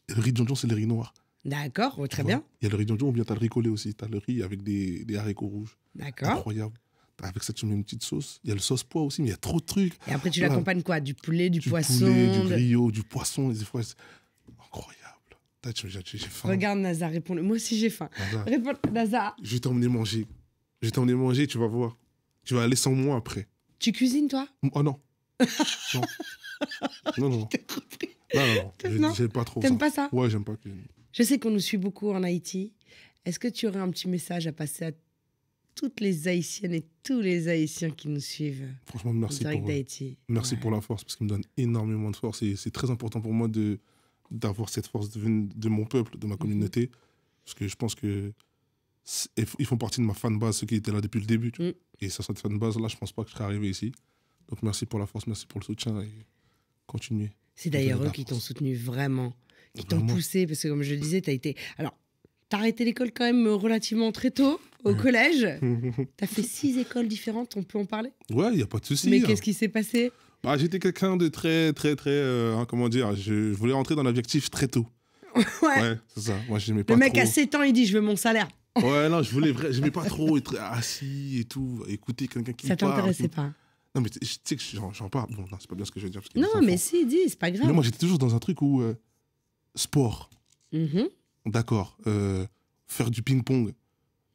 le 0.08 0.20
riz 0.20 0.32
John 0.34 0.46
John, 0.48 0.56
c'est 0.56 0.66
le 0.66 0.74
riz 0.74 0.86
noir. 0.86 1.14
d'accord, 1.44 1.94
oh, 1.98 2.06
très 2.08 2.22
tu 2.22 2.26
bien. 2.26 2.42
Il 2.60 2.64
y 2.64 2.66
a 2.66 2.70
le 2.70 2.76
riz 2.76 2.86
John 2.88 2.98
ou 3.02 3.12
bien 3.12 3.24
t'as 3.24 3.34
le 3.34 3.40
riz 3.40 3.48
collé 3.48 3.68
aussi. 3.70 3.94
T'as 3.94 4.08
le 4.08 4.18
riz 4.18 4.42
avec 4.42 4.62
des, 4.62 5.04
des 5.04 5.16
haricots 5.16 5.46
rouges. 5.46 5.78
D'accord. 5.94 6.30
Incroyable. 6.30 6.74
Avec 7.22 7.42
ça, 7.44 7.52
tu 7.52 7.64
mets 7.66 7.74
une 7.74 7.84
petite 7.84 8.02
sauce. 8.02 8.40
Il 8.44 8.48
y 8.48 8.50
a 8.50 8.54
le 8.54 8.60
sauce 8.60 8.82
pois 8.82 9.02
aussi, 9.02 9.22
mais 9.22 9.28
il 9.28 9.30
y 9.30 9.34
a 9.34 9.38
trop 9.38 9.60
de 9.60 9.64
trucs. 9.64 9.94
Et 10.08 10.12
après, 10.12 10.30
tu 10.30 10.40
Voilà. 10.40 10.54
l'accompagnes 10.54 10.82
quoi? 10.82 11.00
Du 11.00 11.14
poulet, 11.14 11.48
du, 11.48 11.60
Du 11.60 11.68
poisson 11.70 12.06
poulet, 12.06 12.30
du 12.40 12.48
griot, 12.48 12.90
du 12.90 13.02
poisson. 13.04 13.48
Des 13.50 13.64
fois, 13.64 13.82
c'est 13.82 13.94
incroyable. 14.64 15.00
J'ai 16.04 16.18
faim. 16.18 16.48
Regarde, 16.50 16.78
Naza, 16.80 17.08
réponds 17.08 17.40
Moi 17.42 17.56
aussi, 17.56 17.78
j'ai 17.78 17.88
faim. 17.88 18.10
Nazar, 18.18 18.44
Réponds, 18.44 18.90
Naza. 18.92 19.34
Je 19.42 19.54
vais 19.54 19.60
t'emmener 19.60 19.88
manger. 19.88 20.26
Je 20.82 20.88
vais 20.88 20.90
t'emmener 20.90 21.14
manger, 21.14 21.46
tu 21.46 21.56
vas 21.56 21.66
voir. 21.68 21.96
Tu 22.44 22.52
vas 22.54 22.64
aller 22.64 22.76
sans 22.76 22.92
moi 22.92 23.16
après. 23.16 23.48
Tu 23.78 23.92
cuisines, 23.92 24.28
toi? 24.28 24.46
Oh 24.72 24.82
non. 24.82 25.00
non. 25.94 26.00
Non, 27.18 27.28
non, 27.30 27.30
non. 27.30 27.48
Non, 28.34 28.46
non, 28.46 28.54
non. 28.54 28.72
J'ai- 28.82 28.98
Non? 28.98 29.14
J'aime 29.14 29.28
pas 29.28 29.44
trop 29.44 29.60
T'aimes 29.60 29.78
pas 29.78 29.90
ça? 29.90 30.08
Ouais, 30.12 30.28
j'aime 30.28 30.44
pas 30.44 30.56
cuisiner. 30.56 30.82
Je 31.12 31.22
sais 31.22 31.38
qu'on 31.38 31.50
nous 31.50 31.60
suit 31.60 31.76
beaucoup 31.76 32.10
en 32.10 32.22
Haïti. 32.22 32.72
Est-ce 33.24 33.38
que 33.38 33.48
tu 33.48 33.66
aurais 33.66 33.80
un 33.80 33.90
petit 33.90 34.08
message 34.08 34.46
à 34.46 34.52
passer 34.52 34.86
à 34.86 34.90
toutes 35.74 36.00
les 36.00 36.28
Haïtiennes 36.28 36.74
et 36.74 36.84
tous 37.02 37.20
les 37.20 37.48
Haïtiens 37.48 37.90
qui 37.90 38.08
nous 38.08 38.20
suivent 38.20 38.68
Franchement, 38.86 39.10
en 39.10 39.14
merci 39.14 39.44
pour, 39.44 39.62
d'Haïti 39.66 40.16
merci 40.28 40.54
Ouais. 40.54 40.60
pour 40.60 40.70
la 40.70 40.80
force, 40.80 41.04
parce 41.04 41.16
qu'il 41.16 41.24
me 41.24 41.30
donne 41.30 41.44
énormément 41.56 42.10
de 42.10 42.16
force. 42.16 42.42
Et 42.42 42.56
c'est 42.56 42.70
très 42.70 42.90
important 42.90 43.20
pour 43.20 43.32
moi 43.32 43.48
de 43.48 43.78
d'avoir 44.30 44.68
cette 44.70 44.86
force 44.86 45.10
de, 45.10 45.20
de 45.54 45.68
mon 45.68 45.84
peuple, 45.84 46.12
Mhm. 46.14 46.20
de 46.20 46.26
ma 46.26 46.36
communauté. 46.36 46.90
Parce 47.44 47.54
que 47.54 47.68
je 47.68 47.76
pense 47.76 47.94
que 47.94 48.32
ils 49.58 49.66
font 49.66 49.76
partie 49.76 50.00
de 50.00 50.06
ma 50.06 50.14
fanbase, 50.14 50.56
ceux 50.56 50.66
qui 50.66 50.76
étaient 50.76 50.90
là 50.92 51.00
depuis 51.02 51.20
le 51.20 51.26
début. 51.26 51.52
tu. 51.52 51.62
Mm. 51.62 51.72
Et 52.00 52.08
sans 52.08 52.22
cette 52.22 52.38
fanbase-là, 52.38 52.88
je 52.88 52.96
pense 52.96 53.12
pas 53.12 53.22
que 53.22 53.28
je 53.30 53.34
serais 53.34 53.44
arrivé 53.44 53.68
ici. 53.68 53.92
Donc 54.48 54.62
merci 54.62 54.86
pour 54.86 54.98
la 54.98 55.06
force, 55.06 55.26
merci 55.26 55.46
pour 55.46 55.60
le 55.60 55.64
soutien 55.64 56.00
et 56.00 56.10
continuez. 56.86 57.30
C'est 57.54 57.70
d'ailleurs 57.70 58.02
eux 58.02 58.10
qui 58.10 58.24
t'ont 58.24 58.40
soutenu 58.40 58.74
vraiment, 58.74 59.34
qui 59.74 59.84
t'ont 59.84 60.04
poussé, 60.06 60.46
parce 60.46 60.62
que 60.62 60.68
comme 60.68 60.82
je 60.82 60.94
le 60.94 61.00
disais, 61.00 61.20
t'as 61.20 61.32
été... 61.32 61.54
Alors, 61.76 61.96
t'as 62.54 62.60
arrêté 62.60 62.84
l'école 62.84 63.10
quand 63.12 63.24
même 63.24 63.46
relativement 63.48 64.12
très 64.12 64.30
tôt, 64.30 64.60
au 64.84 64.94
collège. 64.94 65.46
T'as 66.16 66.26
fait 66.26 66.42
six 66.42 66.78
écoles 66.78 67.08
différentes, 67.08 67.56
on 67.56 67.62
peut 67.64 67.78
en 67.78 67.84
parler? 67.84 68.10
Ouais, 68.30 68.50
il 68.52 68.56
n'y 68.58 68.62
a 68.62 68.66
pas 68.66 68.78
de 68.78 68.84
souci. 68.86 69.08
Mais 69.10 69.18
hein. 69.20 69.24
qu'est-ce 69.26 69.42
qui 69.42 69.52
s'est 69.54 69.68
passé? 69.68 70.12
Bah, 70.42 70.56
J'étais 70.56 70.78
quelqu'un 70.78 71.16
de 71.16 71.26
très, 71.28 71.72
très, 71.72 71.96
très. 71.96 72.10
euh, 72.10 72.56
hein, 72.56 72.66
comment 72.68 72.88
dire 72.88 73.14
je, 73.16 73.50
je 73.52 73.56
voulais 73.56 73.72
rentrer 73.72 73.94
dans 73.96 74.02
l'objectif 74.04 74.50
très 74.50 74.68
tôt. 74.68 74.86
Ouais. 75.62 75.80
Ouais, 75.80 75.98
c'est 76.14 76.20
ça. 76.20 76.36
Moi, 76.48 76.58
j'aimais 76.60 76.84
pas 76.84 76.92
Le 76.94 76.98
mec 77.00 77.14
trop. 77.14 77.22
à 77.22 77.26
7 77.26 77.54
ans, 77.56 77.62
il 77.62 77.72
dit 77.72 77.86
je 77.86 77.94
veux 77.94 78.00
mon 78.04 78.16
salaire. 78.16 78.48
Ouais, 78.76 79.08
non, 79.08 79.22
je 79.22 79.30
voulais. 79.32 79.52
J'aimais 79.70 79.90
pas 79.90 80.04
trop 80.04 80.36
être 80.36 80.56
assis 80.60 81.38
et 81.40 81.44
tout, 81.44 81.82
écouter 81.88 82.28
quelqu'un 82.28 82.52
qui 82.52 82.66
Ça 82.68 82.76
parle. 82.76 82.92
t'intéressait 82.94 83.28
pas 83.28 83.52
Non, 83.96 84.00
mais 84.02 84.10
tu 84.10 84.18
sais 84.44 84.56
que 84.56 84.62
j'en 84.92 85.08
parle. 85.08 85.30
Bon, 85.34 85.42
non, 85.50 85.56
c'est 85.60 85.68
pas 85.68 85.74
bien 85.76 85.84
ce 85.84 85.90
que 85.92 85.98
je 86.00 86.04
veux 86.06 86.10
dire. 86.10 86.20
parce 86.22 86.34
Non, 86.36 86.60
mais 86.62 86.76
si, 86.76 87.04
dis, 87.06 87.18
c'est 87.28 87.38
pas 87.38 87.50
grave. 87.50 87.66
Mais 87.66 87.72
moi, 87.72 87.82
j'étais 87.84 87.98
toujours 87.98 88.18
dans 88.18 88.34
un 88.34 88.38
truc 88.38 88.62
où. 88.62 88.80
euh, 88.82 88.94
sport, 89.76 90.30
Mhm. 90.72 91.08
D'accord. 91.46 91.96
euh, 92.06 92.46
faire 92.86 93.10
du 93.10 93.22
ping-pong. 93.22 93.72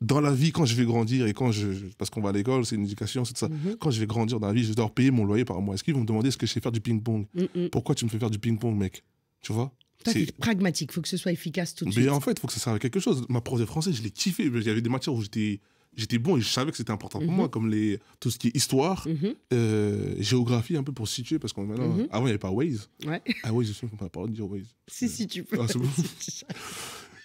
Dans 0.02 0.22
la 0.22 0.34
vie, 0.34 0.52
quand 0.54 0.64
je 0.66 0.76
vais 0.76 0.86
grandir 0.86 1.28
et 1.28 1.34
quand 1.34 1.52
je. 1.52 1.68
Parce 1.98 2.10
qu'on 2.10 2.22
va 2.22 2.30
à 2.30 2.32
l'école, 2.32 2.66
c'est 2.66 2.76
une 2.76 2.86
éducation, 2.86 3.26
c'est 3.26 3.34
tout 3.34 3.40
ça. 3.40 3.50
Mhm. 3.50 3.76
Quand 3.80 3.92
je 3.92 4.00
vais 4.00 4.08
grandir 4.08 4.40
dans 4.40 4.48
la 4.48 4.54
vie, 4.54 4.64
je 4.64 4.72
dois 4.74 4.90
payer 4.90 5.12
mon 5.12 5.26
loyer 5.26 5.44
par 5.44 5.60
mois. 5.62 5.76
Est-ce 5.76 5.84
qu'ils 5.84 5.94
vont 5.94 6.02
me 6.02 6.06
demander 6.06 6.30
est-ce 6.30 6.38
que 6.38 6.46
je 6.48 6.54
sais 6.54 6.62
faire 6.62 6.72
du 6.72 6.80
ping-pong? 6.82 7.26
Pourquoi 7.72 7.96
tu 7.96 8.06
me 8.06 8.10
fais 8.10 8.18
faire 8.18 8.30
du 8.30 8.40
ping-pong, 8.40 8.76
mec? 8.78 9.04
Tu 9.42 9.52
vois? 9.52 9.74
Toi, 10.06 10.14
C'est- 10.14 10.28
t'es 10.28 10.32
pragmatique, 10.32 10.94
faut 10.94 11.02
que 11.02 11.10
ce 11.10 11.18
soit 11.18 11.34
efficace 11.34 11.76
tout 11.76 11.84
de 11.84 11.90
Mais 11.90 11.96
suite. 11.96 12.10
en 12.10 12.22
fait, 12.22 12.32
il 12.32 12.40
faut 12.40 12.48
que 12.48 12.54
ça 12.54 12.60
serve 12.62 12.78
à 12.78 12.80
quelque 12.80 13.02
chose. 13.02 13.26
Ma 13.28 13.42
prof 13.42 13.60
de 13.60 13.66
français, 13.66 13.92
je 13.92 14.02
l'ai 14.02 14.12
kiffé. 14.12 14.46
Il 14.46 14.64
y 14.64 14.70
avait 14.70 14.82
des 14.82 14.90
matières 14.90 15.14
où 15.14 15.22
j'étais 15.22 15.60
j'étais 15.96 16.18
bon 16.18 16.38
et 16.38 16.42
je 16.42 16.48
savais 16.48 16.72
que 16.72 16.78
c'était 16.78 16.92
important 16.92 17.20
pour 17.20 17.28
Mhm. 17.30 17.36
moi, 17.36 17.50
comme 17.50 17.70
les, 17.70 18.00
tout 18.20 18.30
ce 18.32 18.38
qui 18.40 18.48
est 18.48 18.56
histoire, 18.56 19.08
Mhm. 19.08 19.34
euh, 19.54 20.16
géographie, 20.20 20.78
un 20.78 20.84
peu 20.84 20.92
pour 20.94 21.08
se 21.08 21.16
situer, 21.16 21.40
parce 21.40 21.54
qu'avant, 21.54 21.68
Mhm. 21.76 22.08
avant, 22.12 22.22
il 22.24 22.26
n'y 22.26 22.30
avait 22.32 22.38
pas 22.38 22.52
Waze. 22.52 22.90
Ouais. 23.06 23.22
Ah, 23.44 23.52
Waze, 23.54 23.74
je 23.80 23.86
n'a 23.86 23.92
pas 23.98 24.06
le 24.06 24.10
droit 24.12 24.28
de 24.28 24.34
dire 24.34 24.50
Waze. 24.50 24.76
Si, 24.88 25.10
si, 25.10 25.28
tu 25.28 25.44
peux. 25.44 25.58
Ah, 25.60 25.66
c'est 25.68 25.78
bon. 25.78 25.88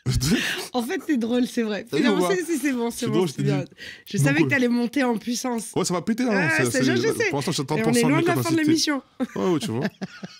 en 0.74 0.82
fait, 0.82 0.98
t'es 0.98 1.16
drôle, 1.16 1.46
c'est 1.46 1.62
vrai. 1.62 1.86
Finalement, 1.90 2.28
c'est 2.30 2.44
c'est- 2.44 2.58
c'est 2.58 2.72
bon, 2.74 2.90
c'est 2.90 2.98
C'est 3.00 3.06
bon. 3.06 3.12
drôle, 3.14 3.28
je 3.28 3.32
c'est. 3.32 3.64
Je 4.06 4.18
savais 4.18 4.38
que 4.40 4.42
ouais. 4.44 4.48
t'allais 4.50 4.68
monter 4.68 5.02
en 5.02 5.16
puissance. 5.16 5.72
Ouais, 5.74 5.84
ça 5.86 5.94
va 5.94 6.02
péter. 6.02 6.24
Hein. 6.24 6.28
Ah, 6.32 6.50
C'est- 6.58 6.64
c'est- 6.70 6.84
c'est- 6.84 6.96
je 6.96 7.00
sais. 7.00 7.28
Pour 7.30 7.38
l'instant, 7.38 7.52
je 7.52 7.56
suis 7.56 7.64
30% 7.66 7.90
on 7.90 7.92
est 7.94 8.02
loin 8.10 8.20
de 8.20 8.26
la 8.26 8.36
fin 8.36 8.50
de 8.50 8.56
l'émission. 8.58 9.02
Ouais, 9.34 9.52
ouais, 9.52 9.58
tu 9.60 9.70
vois. 9.70 9.86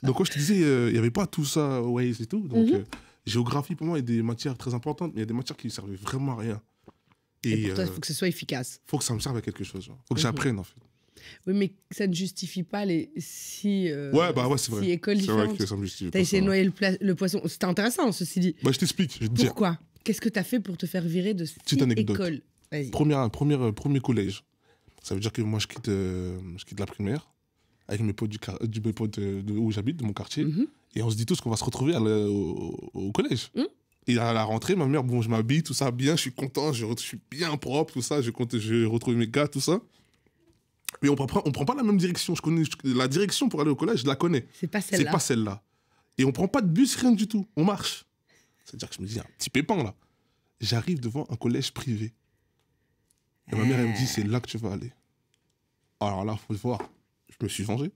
Donc, 0.03 0.21
ouais, 0.21 0.27
je 0.27 0.33
te 0.33 0.39
disais, 0.39 0.63
euh, 0.63 0.89
il 0.91 0.93
n'y 0.93 0.99
avait 0.99 1.11
pas 1.11 1.27
tout 1.27 1.47
ça, 1.47 1.81
Waze 1.81 2.21
et 2.21 2.27
tout. 2.27 2.41
Donc, 2.47 2.69
euh, 2.75 2.85
géographie, 3.25 3.75
pour 3.75 3.87
moi, 3.87 3.97
il 3.99 4.03
y 4.03 4.05
a 4.05 4.17
des 4.17 4.23
matières 4.23 4.55
très 4.59 4.75
importantes, 4.75 5.13
mais 5.15 5.21
il 5.21 5.23
y 5.23 5.23
a 5.23 5.27
des 5.27 5.33
matières 5.35 5.57
qui 5.57 5.69
ne 5.69 5.73
servaient 5.73 5.97
vraiment 5.97 6.33
à 6.33 6.43
rien. 6.43 6.61
Et 7.45 7.53
Et 7.53 7.67
pour 7.67 7.75
toi, 7.77 7.85
il 7.85 7.89
euh, 7.89 7.93
faut 7.93 8.01
que 8.01 8.07
ce 8.07 8.15
soit 8.15 8.29
efficace. 8.29 8.81
faut 8.87 8.99
que 8.99 9.05
ça 9.05 9.15
me 9.15 9.21
serve 9.21 9.37
à 9.37 9.41
quelque 9.43 9.65
chose. 9.65 9.85
genre. 9.85 9.99
Faut 10.09 10.15
que 10.15 10.21
j'apprenne, 10.21 10.59
en 10.59 10.65
fait. 10.65 10.75
Oui, 11.47 11.55
mais 11.55 11.73
ça 11.91 12.07
ne 12.07 12.13
justifie 12.13 12.63
pas 12.63 12.85
les 12.85 13.11
six, 13.17 13.89
euh, 13.89 14.13
Ouais, 14.13 14.33
bah 14.33 14.47
ouais, 14.49 14.59
c'est 14.59 14.71
vrai. 14.71 14.89
écoles 14.91 15.19
C'est 15.21 15.27
vrai 15.27 15.43
différentes. 15.43 15.59
que 15.59 15.67
ça 15.67 15.77
me 15.77 15.85
justifie. 15.85 16.11
T'as 16.11 16.21
essayé 16.21 16.41
de 16.43 16.47
noyer 16.47 16.71
le, 17.01 17.15
poisson. 17.15 17.41
C'était 17.47 17.65
intéressant, 17.65 18.13
ceci 18.13 18.41
dit. 18.41 18.57
Bah, 18.63 18.71
je 18.73 18.79
t'explique. 18.79 19.15
Je 19.15 19.21
vais 19.21 19.29
te 19.29 19.35
dire. 19.35 19.47
Pourquoi? 19.47 19.79
Qu'est-ce 20.05 20.21
que 20.21 20.29
t'as 20.29 20.43
fait 20.43 20.61
pour 20.61 20.77
te 20.77 20.85
faire 20.87 21.03
virer 21.05 21.33
de 21.33 21.47
écoles? 21.97 22.43
Vas-y. 22.71 22.91
Première, 22.91 23.31
première, 23.31 23.63
euh, 23.63 23.73
premier 23.73 24.01
collège. 24.01 24.45
Ça 25.03 25.15
veut 25.15 25.21
dire 25.21 25.33
que 25.33 25.43
moi, 25.43 25.59
je 25.61 25.67
quitte, 25.67 25.89
euh, 25.89 26.39
je 26.57 26.65
quitte 26.65 26.81
la 26.81 26.87
primaire 26.87 27.31
avec 27.89 28.01
mes 28.01 28.13
potes, 28.15 28.31
du, 28.31 28.39
du, 28.69 28.81
mes 28.81 28.93
potes 28.93 29.19
de, 29.21 29.41
de 29.43 29.53
où 29.53 29.71
j'habite, 29.71 29.99
de 29.99 30.05
mon 30.05 30.13
quartier. 30.13 30.45
Mhm. 30.45 30.67
Et 30.97 31.03
on 31.03 31.11
se 31.11 31.17
dit 31.17 31.27
tous 31.27 31.41
qu'on 31.41 31.51
va 31.51 31.57
se 31.57 31.65
retrouver 31.65 31.95
à 31.95 32.01
la- 32.01 32.29
au, 32.29 32.91
au 32.95 33.13
collège. 33.13 33.51
Mhm. 33.55 33.67
Et 34.07 34.19
à 34.19 34.33
la 34.33 34.45
rentrée, 34.45 34.77
ma 34.77 34.87
mère, 34.87 35.03
bon, 35.03 35.23
je 35.23 35.29
m'habille, 35.31 35.63
tout 35.63 35.73
ça 35.75 35.91
bien, 35.91 36.15
je 36.17 36.21
suis 36.23 36.33
content, 36.33 36.73
je, 36.73 36.87
suis 36.99 37.19
bien 37.31 37.57
propre, 37.57 37.95
tout 37.95 38.03
ça, 38.03 38.21
je 38.21 38.31
compte, 38.31 38.59
je 38.59 38.85
retrouve 38.85 39.15
mes 39.17 39.27
gars, 39.29 39.49
tout 39.49 39.61
ça. 39.61 39.81
Mais 41.03 41.09
on 41.09 41.17
prend, 41.17 41.43
on 41.45 41.51
prend 41.53 41.65
pas 41.65 41.75
la 41.75 41.83
même 41.83 41.97
direction. 41.97 42.35
Je 42.35 42.43
connais, 42.43 42.65
je- 42.65 42.95
la 42.95 43.09
direction 43.09 43.49
pour 43.49 43.61
aller 43.61 43.71
au 43.71 43.77
collège, 43.77 44.01
je 44.03 44.07
la 44.07 44.15
connais. 44.17 44.47
C'est 44.53 44.67
pas 44.67 44.81
C'est 44.81 44.97
celle-là. 44.97 45.11
pas 45.13 45.19
celle-là. 45.19 45.63
Et 46.19 46.25
on 46.25 46.33
prend 46.33 46.49
pas 46.49 46.61
de 46.61 46.69
bus, 46.69 46.95
rien 46.97 47.13
du 47.13 47.27
tout. 47.27 47.49
On 47.57 47.65
marche. 47.65 48.05
C'est-à-dire 48.65 48.89
que 48.91 48.95
je 48.97 49.01
me 49.01 49.07
dis, 49.07 49.15
il 49.15 49.17
y 49.17 49.21
a 49.21 49.23
un 49.25 49.31
petit 49.39 49.51
pépin 49.51 49.83
là. 49.83 49.95
J'arrive 50.61 51.01
devant 51.01 51.27
un 51.31 51.37
collège 51.37 51.73
privé. 51.73 52.15
Et 53.53 53.57
ma 53.57 53.65
mère, 53.65 53.81
elle 53.81 53.89
me 53.89 53.97
dit, 53.97 54.07
c'est 54.07 54.23
là 54.23 54.41
que 54.41 54.49
tu 54.49 54.57
vas 54.59 54.73
aller. 54.73 54.93
Alors 56.01 56.25
là, 56.25 56.37
faut 56.37 56.53
le 56.53 56.59
voir. 56.59 56.81
Je 57.29 57.37
me 57.45 57.49
suis 57.49 57.65
vengé. 57.65 57.91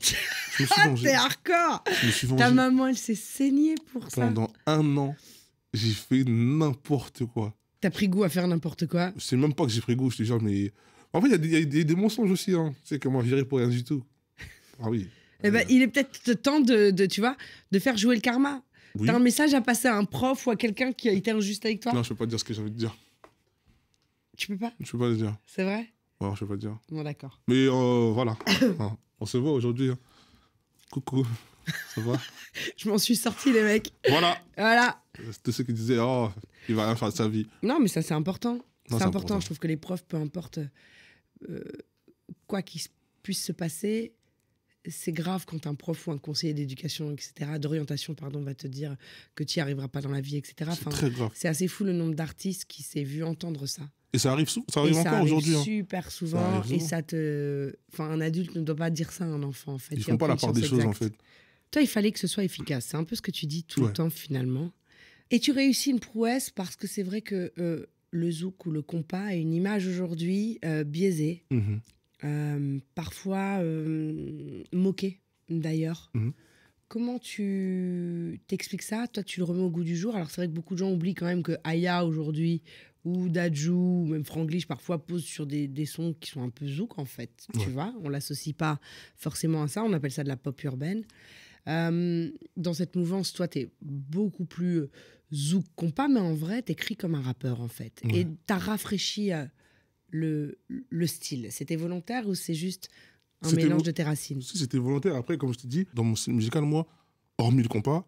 Je 0.00 0.62
me 0.62 0.66
suis 0.66 0.74
Ah, 0.76 0.88
t'es 1.02 1.12
hardcore 1.12 1.84
Je 2.02 2.06
me 2.06 2.10
suis 2.12 2.28
Ta 2.36 2.50
maman, 2.50 2.86
elle 2.88 2.96
s'est 2.98 3.14
saignée 3.14 3.74
pour 3.92 4.04
ça. 4.10 4.22
Pendant 4.26 4.52
un 4.66 4.96
an, 4.96 5.16
j'ai 5.74 5.90
fait 5.92 6.24
n'importe 6.26 7.24
quoi. 7.26 7.54
T'as 7.80 7.90
pris 7.90 8.08
goût 8.08 8.24
à 8.24 8.28
faire 8.28 8.46
n'importe 8.48 8.86
quoi? 8.86 9.12
Je 9.16 9.20
sais 9.22 9.36
même 9.36 9.54
pas 9.54 9.64
que 9.64 9.70
j'ai 9.70 9.80
pris 9.80 9.94
goût, 9.96 10.10
je 10.10 10.18
te 10.18 10.22
jure, 10.24 10.40
mais. 10.42 10.72
En 11.12 11.20
fait, 11.20 11.28
il 11.28 11.32
y 11.32 11.34
a 11.34 11.38
des- 11.38 11.48
il 11.48 11.52
y, 11.54 11.56
a 11.56 11.64
des- 11.64 11.84
des 11.84 11.94
mensonges 11.94 12.30
aussi. 12.30 12.52
Hein. 12.54 12.74
Tu 12.82 12.88
sais, 12.94 12.98
comment 12.98 13.20
virer 13.20 13.44
pour 13.44 13.58
rien 13.58 13.68
du 13.68 13.82
tout. 13.84 14.04
Ah 14.80 14.90
oui. 14.90 15.08
Eh 15.42 15.50
ben, 15.50 15.64
il 15.68 15.82
est 15.82 15.88
peut-être 15.88 16.32
temps 16.42 16.60
de, 16.60 16.90
de, 16.90 17.06
tu 17.06 17.20
vois, 17.20 17.36
de 17.70 17.78
faire 17.78 17.96
jouer 17.96 18.14
le 18.16 18.20
karma. 18.20 18.62
Oui. 18.96 19.06
T'as 19.06 19.14
un 19.14 19.20
message 19.20 19.54
à 19.54 19.60
passer 19.60 19.86
à 19.88 19.96
un 19.96 20.04
prof 20.04 20.46
ou 20.46 20.50
à 20.50 20.56
quelqu'un 20.56 20.92
qui 20.92 21.08
a 21.08 21.12
été 21.12 21.30
injuste 21.30 21.64
avec 21.64 21.80
toi? 21.80 21.92
Non, 21.92 22.02
je 22.02 22.08
peux 22.10 22.14
pas 22.16 22.26
dire 22.26 22.38
ce 22.40 22.44
que 22.44 22.52
j'ai 22.52 22.60
envie 22.60 22.70
de 22.72 22.76
dire. 22.76 22.96
Tu 24.36 24.48
peux 24.48 24.56
pas? 24.56 24.72
Je 24.80 24.90
peux 24.90 24.98
pas 24.98 25.08
le 25.08 25.16
dire. 25.16 25.36
C'est 25.46 25.62
vrai? 25.64 25.88
Non, 26.20 26.34
je 26.34 26.40
peux 26.40 26.48
pas 26.48 26.56
dire. 26.56 26.78
Bon, 26.90 27.02
d'accord. 27.02 27.40
Mais 27.48 27.66
euh, 27.66 28.10
voilà. 28.12 28.36
On 29.20 29.26
se 29.26 29.36
voit 29.38 29.52
aujourd'hui. 29.52 29.90
hein. 29.90 29.98
Coucou. 30.90 31.26
Ça 31.94 32.00
va? 32.00 32.18
Je 32.76 32.88
m'en 32.88 32.96
suis 32.98 33.14
sorti, 33.16 33.52
les 33.52 33.62
mecs. 33.62 33.92
Voilà. 34.08 34.40
Voilà. 34.56 35.02
Tous 35.44 35.52
ceux 35.52 35.64
qui 35.64 35.72
disaient, 35.74 35.98
oh, 36.00 36.30
il 36.68 36.74
va 36.74 36.86
rien 36.86 36.96
faire 36.96 37.10
de 37.10 37.14
sa 37.16 37.28
vie. 37.28 37.46
Non, 37.62 37.78
mais 37.78 37.88
ça, 37.88 38.00
c'est 38.02 38.14
important. 38.14 38.54
Non, 38.54 38.62
C'est 38.88 38.94
important. 38.94 39.08
important. 39.08 39.40
Je 39.40 39.44
trouve 39.46 39.58
que 39.58 39.66
les 39.66 39.76
profs, 39.76 40.04
peu 40.04 40.16
importe 40.16 40.60
euh, 41.48 41.60
quoi 42.46 42.62
qu'il 42.62 42.80
puisse 43.22 43.44
se 43.44 43.52
passer, 43.52 44.14
c'est 44.88 45.12
grave 45.12 45.44
quand 45.46 45.66
un 45.66 45.74
prof 45.74 46.06
ou 46.06 46.12
un 46.12 46.18
conseiller 46.18 46.54
d'éducation, 46.54 47.12
etc., 47.12 47.58
d'orientation, 47.58 48.14
pardon, 48.14 48.40
va 48.42 48.54
te 48.54 48.66
dire 48.66 48.96
que 49.34 49.44
tu 49.44 49.58
n'y 49.58 49.62
arriveras 49.62 49.88
pas 49.88 50.00
dans 50.00 50.10
la 50.10 50.22
vie, 50.22 50.36
etc. 50.38 50.54
C'est 50.58 50.68
Enfin, 50.86 50.90
très 50.90 51.10
grave. 51.10 51.30
c'est 51.34 51.48
assez 51.48 51.68
fou 51.68 51.84
le 51.84 51.92
nombre 51.92 52.14
d'artistes 52.14 52.64
qui 52.64 52.82
s'est 52.82 53.04
vu 53.04 53.22
entendre 53.24 53.66
ça. 53.66 53.82
Et 54.12 54.18
ça 54.18 54.32
arrive, 54.32 54.48
ça 54.48 54.60
arrive 54.76 54.94
ça 54.94 55.00
encore 55.00 55.12
arrive 55.14 55.24
aujourd'hui. 55.34 55.54
hein. 55.54 55.62
super 55.62 56.10
souvent. 56.10 56.38
arrive 56.38 56.72
et 56.72 56.78
souvent. 56.78 56.88
ça 56.88 57.02
te. 57.02 57.74
Enfin, 57.92 58.10
un 58.10 58.20
adulte 58.20 58.54
ne 58.54 58.62
doit 58.62 58.74
pas 58.76 58.90
dire 58.90 59.12
ça 59.12 59.24
à 59.24 59.28
un 59.28 59.42
enfant, 59.42 59.74
en 59.74 59.78
fait. 59.78 59.94
Ils 59.96 60.02
font 60.02 60.16
pas 60.16 60.28
la 60.28 60.36
part 60.36 60.52
des 60.52 60.62
choses, 60.66 60.84
en 60.84 60.92
fait. 60.92 61.12
Toi, 61.70 61.82
il 61.82 61.88
fallait 61.88 62.12
que 62.12 62.18
ce 62.18 62.26
soit 62.26 62.44
efficace. 62.44 62.86
C'est 62.86 62.96
un 62.96 63.04
peu 63.04 63.14
ce 63.16 63.20
que 63.22 63.30
tu 63.30 63.44
dis 63.46 63.64
tout 63.64 63.82
Ouais. 63.82 63.88
le 63.88 63.92
temps, 63.92 64.08
finalement. 64.10 64.72
Et 65.30 65.38
tu 65.40 65.52
réussis 65.52 65.90
une 65.90 66.00
prouesse 66.00 66.48
parce 66.48 66.74
que 66.76 66.86
c'est 66.86 67.02
vrai 67.02 67.20
que 67.20 67.52
euh, 67.58 67.84
le 68.10 68.30
zouk 68.30 68.64
ou 68.64 68.70
le 68.70 68.80
compas 68.80 69.24
a 69.24 69.34
une 69.34 69.52
image 69.52 69.86
aujourd'hui 69.86 70.58
euh, 70.64 70.84
biaisée, 70.84 71.44
Mhm. 71.50 71.80
euh, 72.24 72.78
parfois 72.94 73.60
moquée, 74.72 75.20
d'ailleurs. 75.50 76.10
Mhm. 76.14 76.32
Comment 76.88 77.18
tu 77.18 78.40
t'expliques 78.46 78.80
ça? 78.82 79.06
Toi, 79.08 79.22
tu 79.22 79.40
le 79.40 79.44
remets 79.44 79.60
au 79.62 79.68
goût 79.68 79.84
du 79.84 79.94
jour. 79.94 80.16
Alors, 80.16 80.30
c'est 80.30 80.40
vrai 80.40 80.48
que 80.48 80.54
beaucoup 80.54 80.72
de 80.72 80.78
gens 80.78 80.90
oublient 80.90 81.14
quand 81.14 81.26
même 81.26 81.42
que 81.42 81.52
Aya, 81.64 82.06
aujourd'hui, 82.06 82.62
ou 83.04 83.28
Dajou, 83.28 84.02
ou 84.02 84.06
même 84.06 84.24
Franglish, 84.24 84.66
parfois 84.66 85.04
posent 85.04 85.24
sur 85.24 85.46
des, 85.46 85.68
des 85.68 85.86
sons 85.86 86.14
qui 86.18 86.30
sont 86.30 86.42
un 86.42 86.50
peu 86.50 86.66
zouk, 86.66 86.98
en 86.98 87.04
fait. 87.04 87.46
Tu 87.60 87.70
vois 87.70 87.94
On 88.02 88.08
l'associe 88.08 88.54
pas 88.54 88.80
forcément 89.16 89.62
à 89.62 89.68
ça. 89.68 89.82
On 89.84 89.92
appelle 89.92 90.12
ça 90.12 90.24
de 90.24 90.28
la 90.28 90.36
pop 90.36 90.62
urbaine. 90.64 91.04
Euh, 91.68 92.30
dans 92.56 92.74
cette 92.74 92.96
mouvance, 92.96 93.32
toi, 93.32 93.48
tu 93.48 93.60
es 93.60 93.70
beaucoup 93.82 94.44
plus 94.44 94.78
euh, 94.78 94.90
zouk 95.32 95.64
compas, 95.76 96.08
mais 96.08 96.20
en 96.20 96.34
vrai, 96.34 96.62
tu 96.62 96.72
écris 96.72 96.96
comme 96.96 97.14
un 97.14 97.20
rappeur, 97.20 97.60
en 97.60 97.68
fait. 97.68 98.00
Ouais. 98.04 98.20
Et 98.20 98.24
tu 98.24 98.52
as 98.52 98.58
rafraîchi 98.58 99.32
euh, 99.32 99.44
le, 100.10 100.58
le 100.68 101.06
style. 101.06 101.48
C'était 101.50 101.76
volontaire 101.76 102.26
ou 102.28 102.34
c'est 102.34 102.54
juste 102.54 102.88
un 103.42 103.52
mélange 103.52 103.82
de 103.82 103.90
tes 103.90 104.02
racines? 104.02 104.42
Si 104.42 104.58
c'était 104.58 104.78
volontaire, 104.78 105.14
après, 105.14 105.38
comme 105.38 105.52
je 105.52 105.58
te 105.58 105.66
dis, 105.66 105.86
dans 105.94 106.04
mon 106.04 106.16
style 106.16 106.34
musical, 106.34 106.64
moi, 106.64 106.86
hormis 107.36 107.62
le 107.62 107.68
compas, 107.68 108.06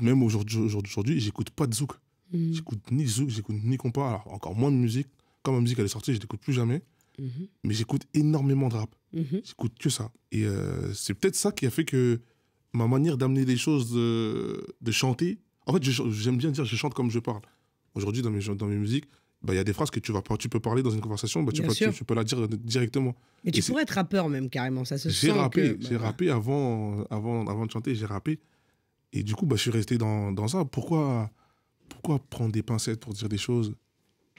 même 0.00 0.22
aujourd'hui, 0.22 0.58
aujourd'hui, 0.58 0.92
aujourd'hui, 0.92 1.20
j'écoute 1.20 1.50
pas 1.50 1.66
de 1.66 1.74
zouk. 1.74 1.92
Mhm, 2.32 2.52
J'écoute 2.54 2.90
ni 2.90 3.06
zouk, 3.06 3.28
j'écoute 3.28 3.56
ni 3.62 3.76
compas, 3.76 4.08
alors 4.08 4.32
encore 4.32 4.54
moins 4.54 4.70
de 4.72 4.76
musique. 4.76 5.06
Quand 5.42 5.52
ma 5.52 5.60
musique 5.60 5.78
elle 5.78 5.84
est 5.84 5.88
sortie, 5.88 6.14
je 6.14 6.20
l'écoute 6.20 6.40
plus 6.40 6.52
jamais. 6.52 6.82
mhm, 7.18 7.46
Mais 7.64 7.72
j'écoute 7.74 8.02
énormément 8.14 8.68
de 8.68 8.74
rap. 8.74 8.94
mhm. 9.12 9.40
J'écoute 9.44 9.78
que 9.78 9.88
ça. 9.90 10.10
Et 10.32 10.44
euh, 10.44 10.92
c'est 10.92 11.14
peut-être 11.14 11.36
ça 11.36 11.52
qui 11.52 11.66
a 11.66 11.70
fait 11.70 11.84
que 11.84 12.20
ma 12.72 12.86
manière 12.88 13.16
d'amener 13.16 13.44
les 13.44 13.56
choses, 13.56 13.92
de, 13.92 14.66
de 14.80 14.90
chanter. 14.92 15.38
En 15.66 15.72
fait, 15.72 15.82
j'aime 15.82 16.36
bien 16.36 16.50
dire 16.50 16.64
je 16.64 16.76
chante 16.76 16.94
comme 16.94 17.10
je 17.10 17.18
parle. 17.20 17.42
Aujourd'hui, 17.94 18.22
dans 18.22 18.30
mes, 18.30 18.40
dans 18.42 18.66
mes 18.66 18.76
musiques, 18.76 19.06
bah, 19.42 19.54
il 19.54 19.56
y 19.56 19.60
a 19.60 19.64
des 19.64 19.72
phrases 19.72 19.90
que 19.90 20.00
tu, 20.00 20.12
vas, 20.12 20.20
tu 20.38 20.48
peux 20.48 20.60
parler 20.60 20.82
dans 20.82 20.90
une 20.90 21.00
conversation, 21.00 21.42
bah, 21.44 21.52
tu, 21.52 21.62
peux, 21.62 21.72
tu, 21.92 21.98
tu 21.98 22.04
peux 22.04 22.14
la 22.14 22.24
dire 22.24 22.48
directement. 22.48 23.14
Mais 23.44 23.52
tu 23.52 23.60
Et 23.60 23.62
pourrais 23.62 23.82
être 23.84 23.90
rappeur 23.94 24.28
même 24.28 24.50
carrément, 24.50 24.84
ça 24.84 24.98
se 24.98 25.08
J'ai 25.08 25.30
rappé, 25.30 25.76
que- 25.76 25.86
j'ai 25.86 25.96
rappé 25.96 26.28
avant, 26.30 27.04
avant, 27.04 27.46
avant 27.46 27.66
de 27.66 27.70
chanter, 27.70 27.94
j'ai 27.94 28.06
rappé. 28.06 28.40
Et 29.12 29.22
du 29.22 29.34
coup, 29.34 29.46
bah, 29.46 29.56
je 29.56 29.62
suis 29.62 29.70
resté 29.70 29.96
dans, 29.96 30.32
dans 30.32 30.48
ça. 30.48 30.64
Pourquoi, 30.64 31.30
pourquoi 31.88 32.18
prendre 32.18 32.52
des 32.52 32.62
pincettes 32.62 33.00
pour 33.00 33.12
dire 33.14 33.28
des 33.28 33.38
choses? 33.38 33.74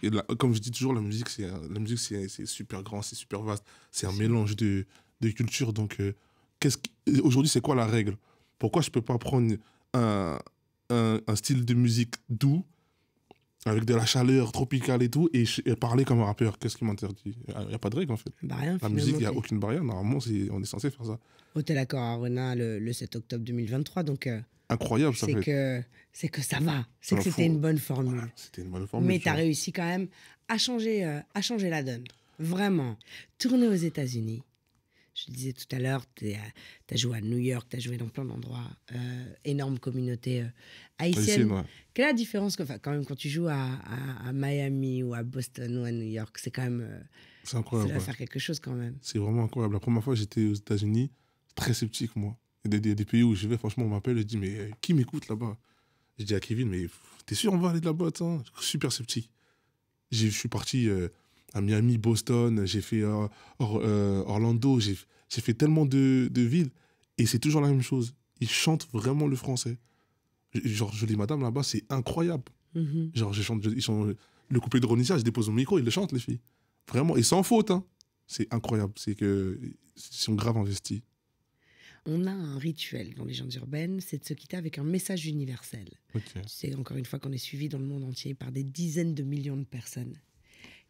Et 0.03 0.09
la- 0.09 0.23
Comme 0.37 0.53
je 0.53 0.59
dis 0.59 0.71
toujours, 0.71 0.93
la 0.93 1.01
musique, 1.01 1.29
c'est 1.29 1.47
la 1.47 1.79
musique, 1.79 1.99
c'est 1.99 2.45
super 2.45 2.83
grand, 2.83 3.01
c'est 3.01 3.15
super 3.15 3.41
vaste. 3.41 3.63
C'est 3.91 4.05
un 4.07 4.11
mélange 4.13 4.55
de, 4.55 4.85
de 5.21 5.29
cultures. 5.31 5.73
Donc, 5.73 5.99
euh, 5.99 6.13
qu'est-ce 6.59 6.77
aujourd'hui, 7.21 7.49
c'est 7.49 7.61
quoi 7.61 7.75
la 7.75 7.85
règle? 7.85 8.17
Pourquoi 8.59 8.81
je 8.81 8.89
peux 8.91 9.01
pas 9.01 9.17
prendre 9.17 9.55
un, 9.93 10.39
un, 10.89 11.21
un 11.25 11.35
style 11.35 11.65
de 11.65 11.73
musique 11.73 12.15
doux 12.29 12.63
avec 13.65 13.85
de 13.85 13.93
la 13.95 14.05
chaleur 14.05 14.51
tropicale 14.51 15.03
et 15.03 15.09
tout, 15.09 15.29
et, 15.33 15.45
parler 15.75 16.05
comme 16.05 16.19
un 16.21 16.25
rappeur 16.25 16.57
Qu'est-ce 16.59 16.77
qui 16.77 16.85
m'interdit? 16.85 17.35
Il 17.47 17.67
n'y 17.67 17.73
a 17.73 17.79
pas 17.79 17.89
de 17.89 17.95
règle, 17.97 18.11
en 18.13 18.17
fait. 18.17 18.31
Bah 18.43 18.55
rien, 18.55 18.77
La 18.81 18.89
musique, 18.89 19.15
il 19.15 19.19
n'y 19.19 19.25
a 19.25 19.33
aucune 19.33 19.59
barrière. 19.59 19.83
Normalement, 19.83 20.19
c'est- 20.19 20.49
on 20.51 20.61
est 20.61 20.65
censé 20.65 20.89
faire 20.89 21.05
ça. 21.05 21.19
Hôtel 21.55 21.77
Accord 21.77 22.01
Arena 22.01 22.55
le, 22.55 22.79
le 22.79 22.93
7 22.93 23.15
octobre 23.15 23.43
2023, 23.43 24.03
donc 24.03 24.27
euh, 24.27 24.39
Incroyable, 24.69 25.15
ça 25.15 25.25
c'est 25.25 25.33
fait. 25.33 25.43
que, 25.43 25.81
c'est 26.13 26.27
que 26.29 26.41
ça 26.41 26.59
va. 26.59 26.85
C'est 27.01 27.15
que 27.15 27.23
c'était 27.23 27.45
une 27.45 27.59
bonne 27.59 27.77
formule. 27.77 28.15
Voilà, 28.15 28.29
C'était 28.35 28.61
une 28.61 28.69
bonne 28.69 28.85
formule. 28.87 29.07
Mais 29.07 29.17
tu 29.17 29.23
tu 29.23 29.29
as 29.29 29.31
vois. 29.33 29.41
réussi 29.41 29.71
quand 29.71 29.85
même 29.85 30.07
à 30.49 30.57
changer, 30.57 31.03
euh, 31.05 31.19
à 31.33 31.41
changer 31.41 31.69
la 31.69 31.83
donne. 31.83 32.03
Vraiment. 32.39 32.95
Tourner 33.39 33.67
aux 33.67 33.73
États-Unis. 33.73 34.43
Je 35.17 35.31
le 35.31 35.33
disais 35.33 35.53
tout 35.53 35.75
à 35.75 35.79
l'heure, 35.79 36.05
tu 36.15 36.31
as 36.35 36.95
joué 36.95 37.17
à 37.17 37.21
New 37.21 37.39
York, 37.39 37.67
tu 37.69 37.77
as 37.77 37.79
joué 37.79 37.97
dans 37.97 38.07
plein 38.07 38.23
d'endroits. 38.23 38.69
euh, 38.93 39.33
énorme 39.45 39.79
communauté 39.79 40.41
euh, 40.43 40.47
haïtienne. 40.99 41.23
Haïtienne, 41.25 41.51
ouais. 41.53 41.63
Quelle 41.95 42.05
est 42.05 42.09
la 42.09 42.13
différence 42.13 42.55
que, 42.55 42.61
quand 42.77 42.91
même 42.91 43.03
quand 43.03 43.15
tu 43.15 43.27
joues 43.27 43.47
à, 43.47 43.55
à- 43.63 44.27
à 44.27 44.31
Miami 44.31 45.01
ou 45.01 45.15
à 45.15 45.23
Boston 45.23 45.79
ou 45.79 45.83
à 45.85 45.91
New 45.91 46.05
York 46.07 46.37
C'est 46.37 46.51
quand 46.51 46.61
même. 46.63 46.81
euh, 46.81 46.99
C'est 47.43 47.51
ça 47.51 47.57
incroyable. 47.57 47.89
doit 47.89 47.97
ouais. 47.99 48.05
faire 48.05 48.17
quelque 48.17 48.37
chose 48.37 48.59
quand 48.59 48.73
même. 48.75 48.95
C'est 49.01 49.17
vraiment 49.17 49.43
incroyable. 49.45 49.73
La 49.73 49.79
première 49.79 50.03
fois 50.03 50.13
j'étais 50.13 50.45
aux 50.45 50.53
États-Unis, 50.53 51.09
très 51.55 51.73
sceptique, 51.73 52.15
moi. 52.15 52.37
Il 52.63 52.73
y 52.73 52.77
a 52.91 52.95
des, 52.95 53.05
pays 53.05 53.23
où 53.23 53.33
je 53.33 53.47
vais, 53.47 53.57
franchement, 53.57 53.85
on 53.85 53.89
m'appelle 53.89 54.17
et 54.17 54.21
je 54.21 54.25
dis, 54.27 54.37
mais 54.37 54.55
euh, 54.55 54.69
qui 54.81 54.93
m'écoute 54.93 55.29
là-bas? 55.29 55.57
Je 56.19 56.25
dis 56.25 56.35
à 56.35 56.39
Kevin, 56.39 56.69
mais 56.69 56.85
t'es 57.25 57.33
sûr, 57.33 57.53
on 57.53 57.57
va 57.57 57.69
aller 57.71 57.79
là-bas 57.81 58.07
attends 58.07 58.43
Super 58.59 58.91
sceptique. 58.91 59.31
Je 60.11 60.27
suis 60.27 60.49
parti 60.49 60.87
euh, 60.89 61.07
à 61.53 61.61
Miami, 61.61 61.97
Boston, 61.97 62.65
j'ai 62.65 62.81
fait 62.81 63.01
euh, 63.01 63.27
Or- 63.59 63.81
euh, 63.83 64.23
Orlando, 64.25 64.79
j'ai 64.79 64.95
fait 65.29 65.53
tellement 65.53 65.85
de, 65.85 66.29
de 66.31 66.41
villes 66.41 66.69
et 67.17 67.25
c'est 67.25 67.39
toujours 67.39 67.61
la 67.61 67.69
même 67.69 67.81
chose. 67.81 68.13
Ils 68.39 68.49
chantent 68.49 68.87
vraiment 68.91 69.27
le 69.27 69.35
français. 69.35 69.77
Genre, 70.53 70.93
Jolie 70.93 71.15
Madame 71.15 71.41
là-bas, 71.41 71.63
c'est 71.63 71.83
incroyable. 71.89 72.43
Mhm. 72.75 73.11
Genre, 73.13 73.33
je 73.33 73.41
chante, 73.41 73.65
ils 73.65 73.81
sont, 73.81 74.13
Le 74.49 74.59
couplet 74.59 74.79
de 74.79 74.85
Ronisia, 74.85 75.17
je 75.17 75.23
dépose 75.23 75.49
mon 75.49 75.55
micro, 75.55 75.79
ils 75.79 75.85
le 75.85 75.91
chantent, 75.91 76.11
les 76.13 76.19
filles. 76.19 76.39
Vraiment, 76.89 77.17
et 77.17 77.23
sans 77.23 77.43
faute. 77.43 77.71
Hein. 77.71 77.83
C'est 78.27 78.51
incroyable. 78.53 78.93
C'est 78.95 79.15
que 79.15 79.59
ils 79.61 79.73
sont 79.95 80.35
grave 80.35 80.57
investis. 80.57 81.01
On 82.05 82.25
a 82.25 82.31
un 82.31 82.57
rituel 82.57 83.13
dans 83.15 83.23
les 83.25 83.31
légendes 83.31 83.53
urbaines, 83.55 83.99
c'est 83.99 84.19
de 84.19 84.25
se 84.25 84.33
quitter 84.33 84.55
avec 84.55 84.77
un 84.77 84.83
message 84.83 85.25
universel. 85.25 85.89
Ok. 86.15 86.23
C'est 86.47 86.73
encore 86.75 86.95
une 86.95 87.03
fois 87.05 87.19
qu'on 87.19 87.33
est 87.33 87.37
suivi 87.37 87.67
dans 87.67 87.79
le 87.79 87.85
monde 87.85 88.03
entier 88.05 88.33
par 88.33 88.51
des 88.53 88.63
dizaines 88.63 89.13
de 89.13 89.23
millions 89.23 89.57
de 89.57 89.65
personnes. 89.65 90.15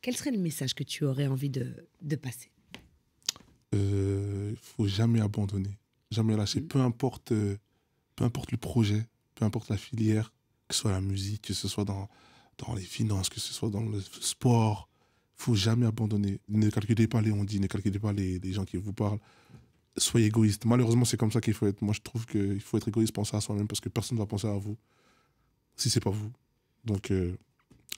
Quel 0.08 0.16
serait 0.16 0.32
le 0.32 0.38
message 0.38 0.74
que 0.74 0.86
tu 0.86 1.04
aurais 1.04 1.28
envie 1.28 1.50
de, 1.50 1.86
de 2.02 2.16
passer? 2.16 2.50
Euh, 3.76 4.56
faut 4.56 4.88
jamais 4.88 5.20
abandonner, 5.20 5.78
jamais 6.12 6.38
lâcher. 6.38 6.62
Peu 6.62 6.80
importe, 6.80 7.34
euh, 7.34 7.58
peu 8.16 8.24
importe 8.24 8.54
le 8.54 8.58
projet, 8.58 9.06
peu 9.36 9.44
importe 9.44 9.68
la 9.68 9.76
filière, 9.76 10.32
que 10.70 10.76
ce 10.76 10.80
soit 10.84 10.92
la 10.92 11.02
musique, 11.02 11.42
que 11.42 11.54
ce 11.54 11.68
soit 11.68 11.84
dans, 11.84 12.08
dans 12.58 12.74
les 12.74 12.84
finances, 12.84 13.28
que 13.28 13.42
ce 13.42 13.52
soit 13.52 13.70
dans 13.70 13.82
le 13.82 14.00
sport, 14.22 14.88
faut 15.36 15.56
jamais 15.56 15.86
abandonner. 15.86 16.40
Ne 16.48 16.70
calculez 16.70 17.10
pas 17.10 17.20
les 17.20 17.34
on 17.34 17.44
dit, 17.44 17.60
ne 17.60 17.68
calculez 17.68 18.00
pas 18.00 18.14
les, 18.14 18.40
les 18.40 18.54
gens 18.54 18.64
qui 18.64 18.78
vous 18.78 18.94
parlent. 18.94 19.20
Soyez 19.98 20.28
égoïste. 20.28 20.64
Malheureusement, 20.64 21.04
c'est 21.04 21.18
comme 21.18 21.34
ça 21.34 21.42
qu'il 21.42 21.54
faut 21.54 21.68
être. 21.68 21.82
Moi, 21.82 21.94
je 21.94 22.00
trouve 22.00 22.26
qu'il 22.26 22.62
faut 22.62 22.78
être 22.78 22.88
égoïste, 22.88 23.12
penser 23.14 23.36
à 23.36 23.42
soi-même, 23.42 23.68
parce 23.68 23.82
que 23.82 23.90
personne 23.90 24.18
ne 24.18 24.22
va 24.22 24.26
penser 24.26 24.48
à 24.48 24.56
vous 24.56 24.78
si 25.76 25.90
c'est 25.90 26.00
pas 26.00 26.12
vous. 26.12 26.32
Donc, 26.86 27.12
euh, 27.12 27.36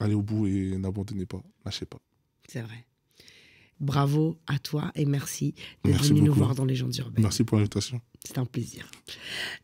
allez 0.00 0.14
au 0.14 0.22
bout 0.22 0.46
et 0.46 0.76
n'abandonnez 0.76 1.26
pas, 1.26 1.42
lâchez 1.64 1.86
pas. 1.86 1.98
C'est 2.48 2.62
vrai. 2.62 2.86
Bravo 3.78 4.38
à 4.46 4.58
toi 4.58 4.90
et 4.94 5.06
merci 5.06 5.54
d'être 5.84 6.04
venu 6.04 6.20
nous 6.20 6.34
voir 6.34 6.54
dans 6.54 6.66
les 6.66 6.74
légendes 6.74 6.94
urbaines. 6.96 7.22
Merci 7.22 7.44
pour 7.44 7.56
l'invitation. 7.56 8.00
C'est 8.26 8.36
un 8.36 8.44
plaisir. 8.44 8.90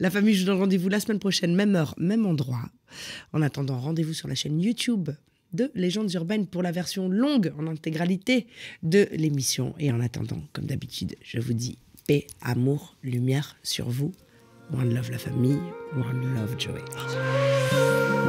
La 0.00 0.10
famille, 0.10 0.34
je 0.34 0.40
vous 0.40 0.46
donne 0.46 0.58
rendez-vous 0.58 0.88
la 0.88 1.00
semaine 1.00 1.18
prochaine, 1.18 1.54
même 1.54 1.74
heure, 1.76 1.94
même 1.98 2.24
endroit. 2.24 2.70
En 3.34 3.42
attendant, 3.42 3.78
rendez-vous 3.78 4.14
sur 4.14 4.28
la 4.28 4.34
chaîne 4.34 4.58
YouTube 4.58 5.10
de 5.52 5.70
Légendes 5.74 6.12
urbaines 6.14 6.46
pour 6.46 6.62
la 6.62 6.72
version 6.72 7.08
longue 7.08 7.52
en 7.58 7.66
intégralité 7.66 8.46
de 8.82 9.06
l'émission. 9.12 9.74
Et 9.78 9.92
en 9.92 10.00
attendant, 10.00 10.42
comme 10.54 10.64
d'habitude, 10.64 11.14
je 11.22 11.38
vous 11.38 11.52
dis 11.52 11.78
paix, 12.06 12.26
amour, 12.40 12.96
lumière 13.02 13.56
sur 13.62 13.90
vous. 13.90 14.12
One 14.72 14.94
love 14.94 15.10
la 15.10 15.18
famille, 15.18 15.58
one 15.94 16.34
love 16.34 16.58
Joey. 16.58 16.82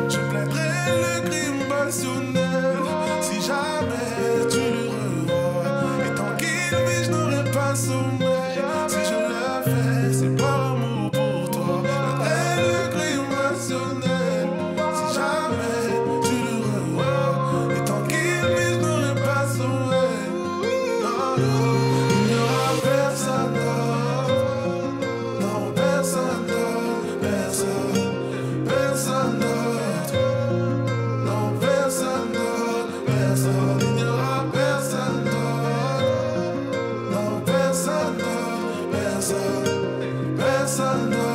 Je 0.10 1.67
si 1.92 3.42
jamais 3.42 4.48
tu 4.50 4.58
le 4.58 4.90
revois. 4.90 6.06
Et 6.06 6.16
tant 6.16 6.36
qu'il 6.38 6.76
vit, 6.86 7.04
je 7.06 7.12
n'aurai 7.12 7.44
pas 7.52 7.76
sommeil. 7.76 8.60
Si 8.88 8.98
je 9.10 9.18
le 9.30 9.46
fais, 9.64 10.37
personne, 40.78 41.27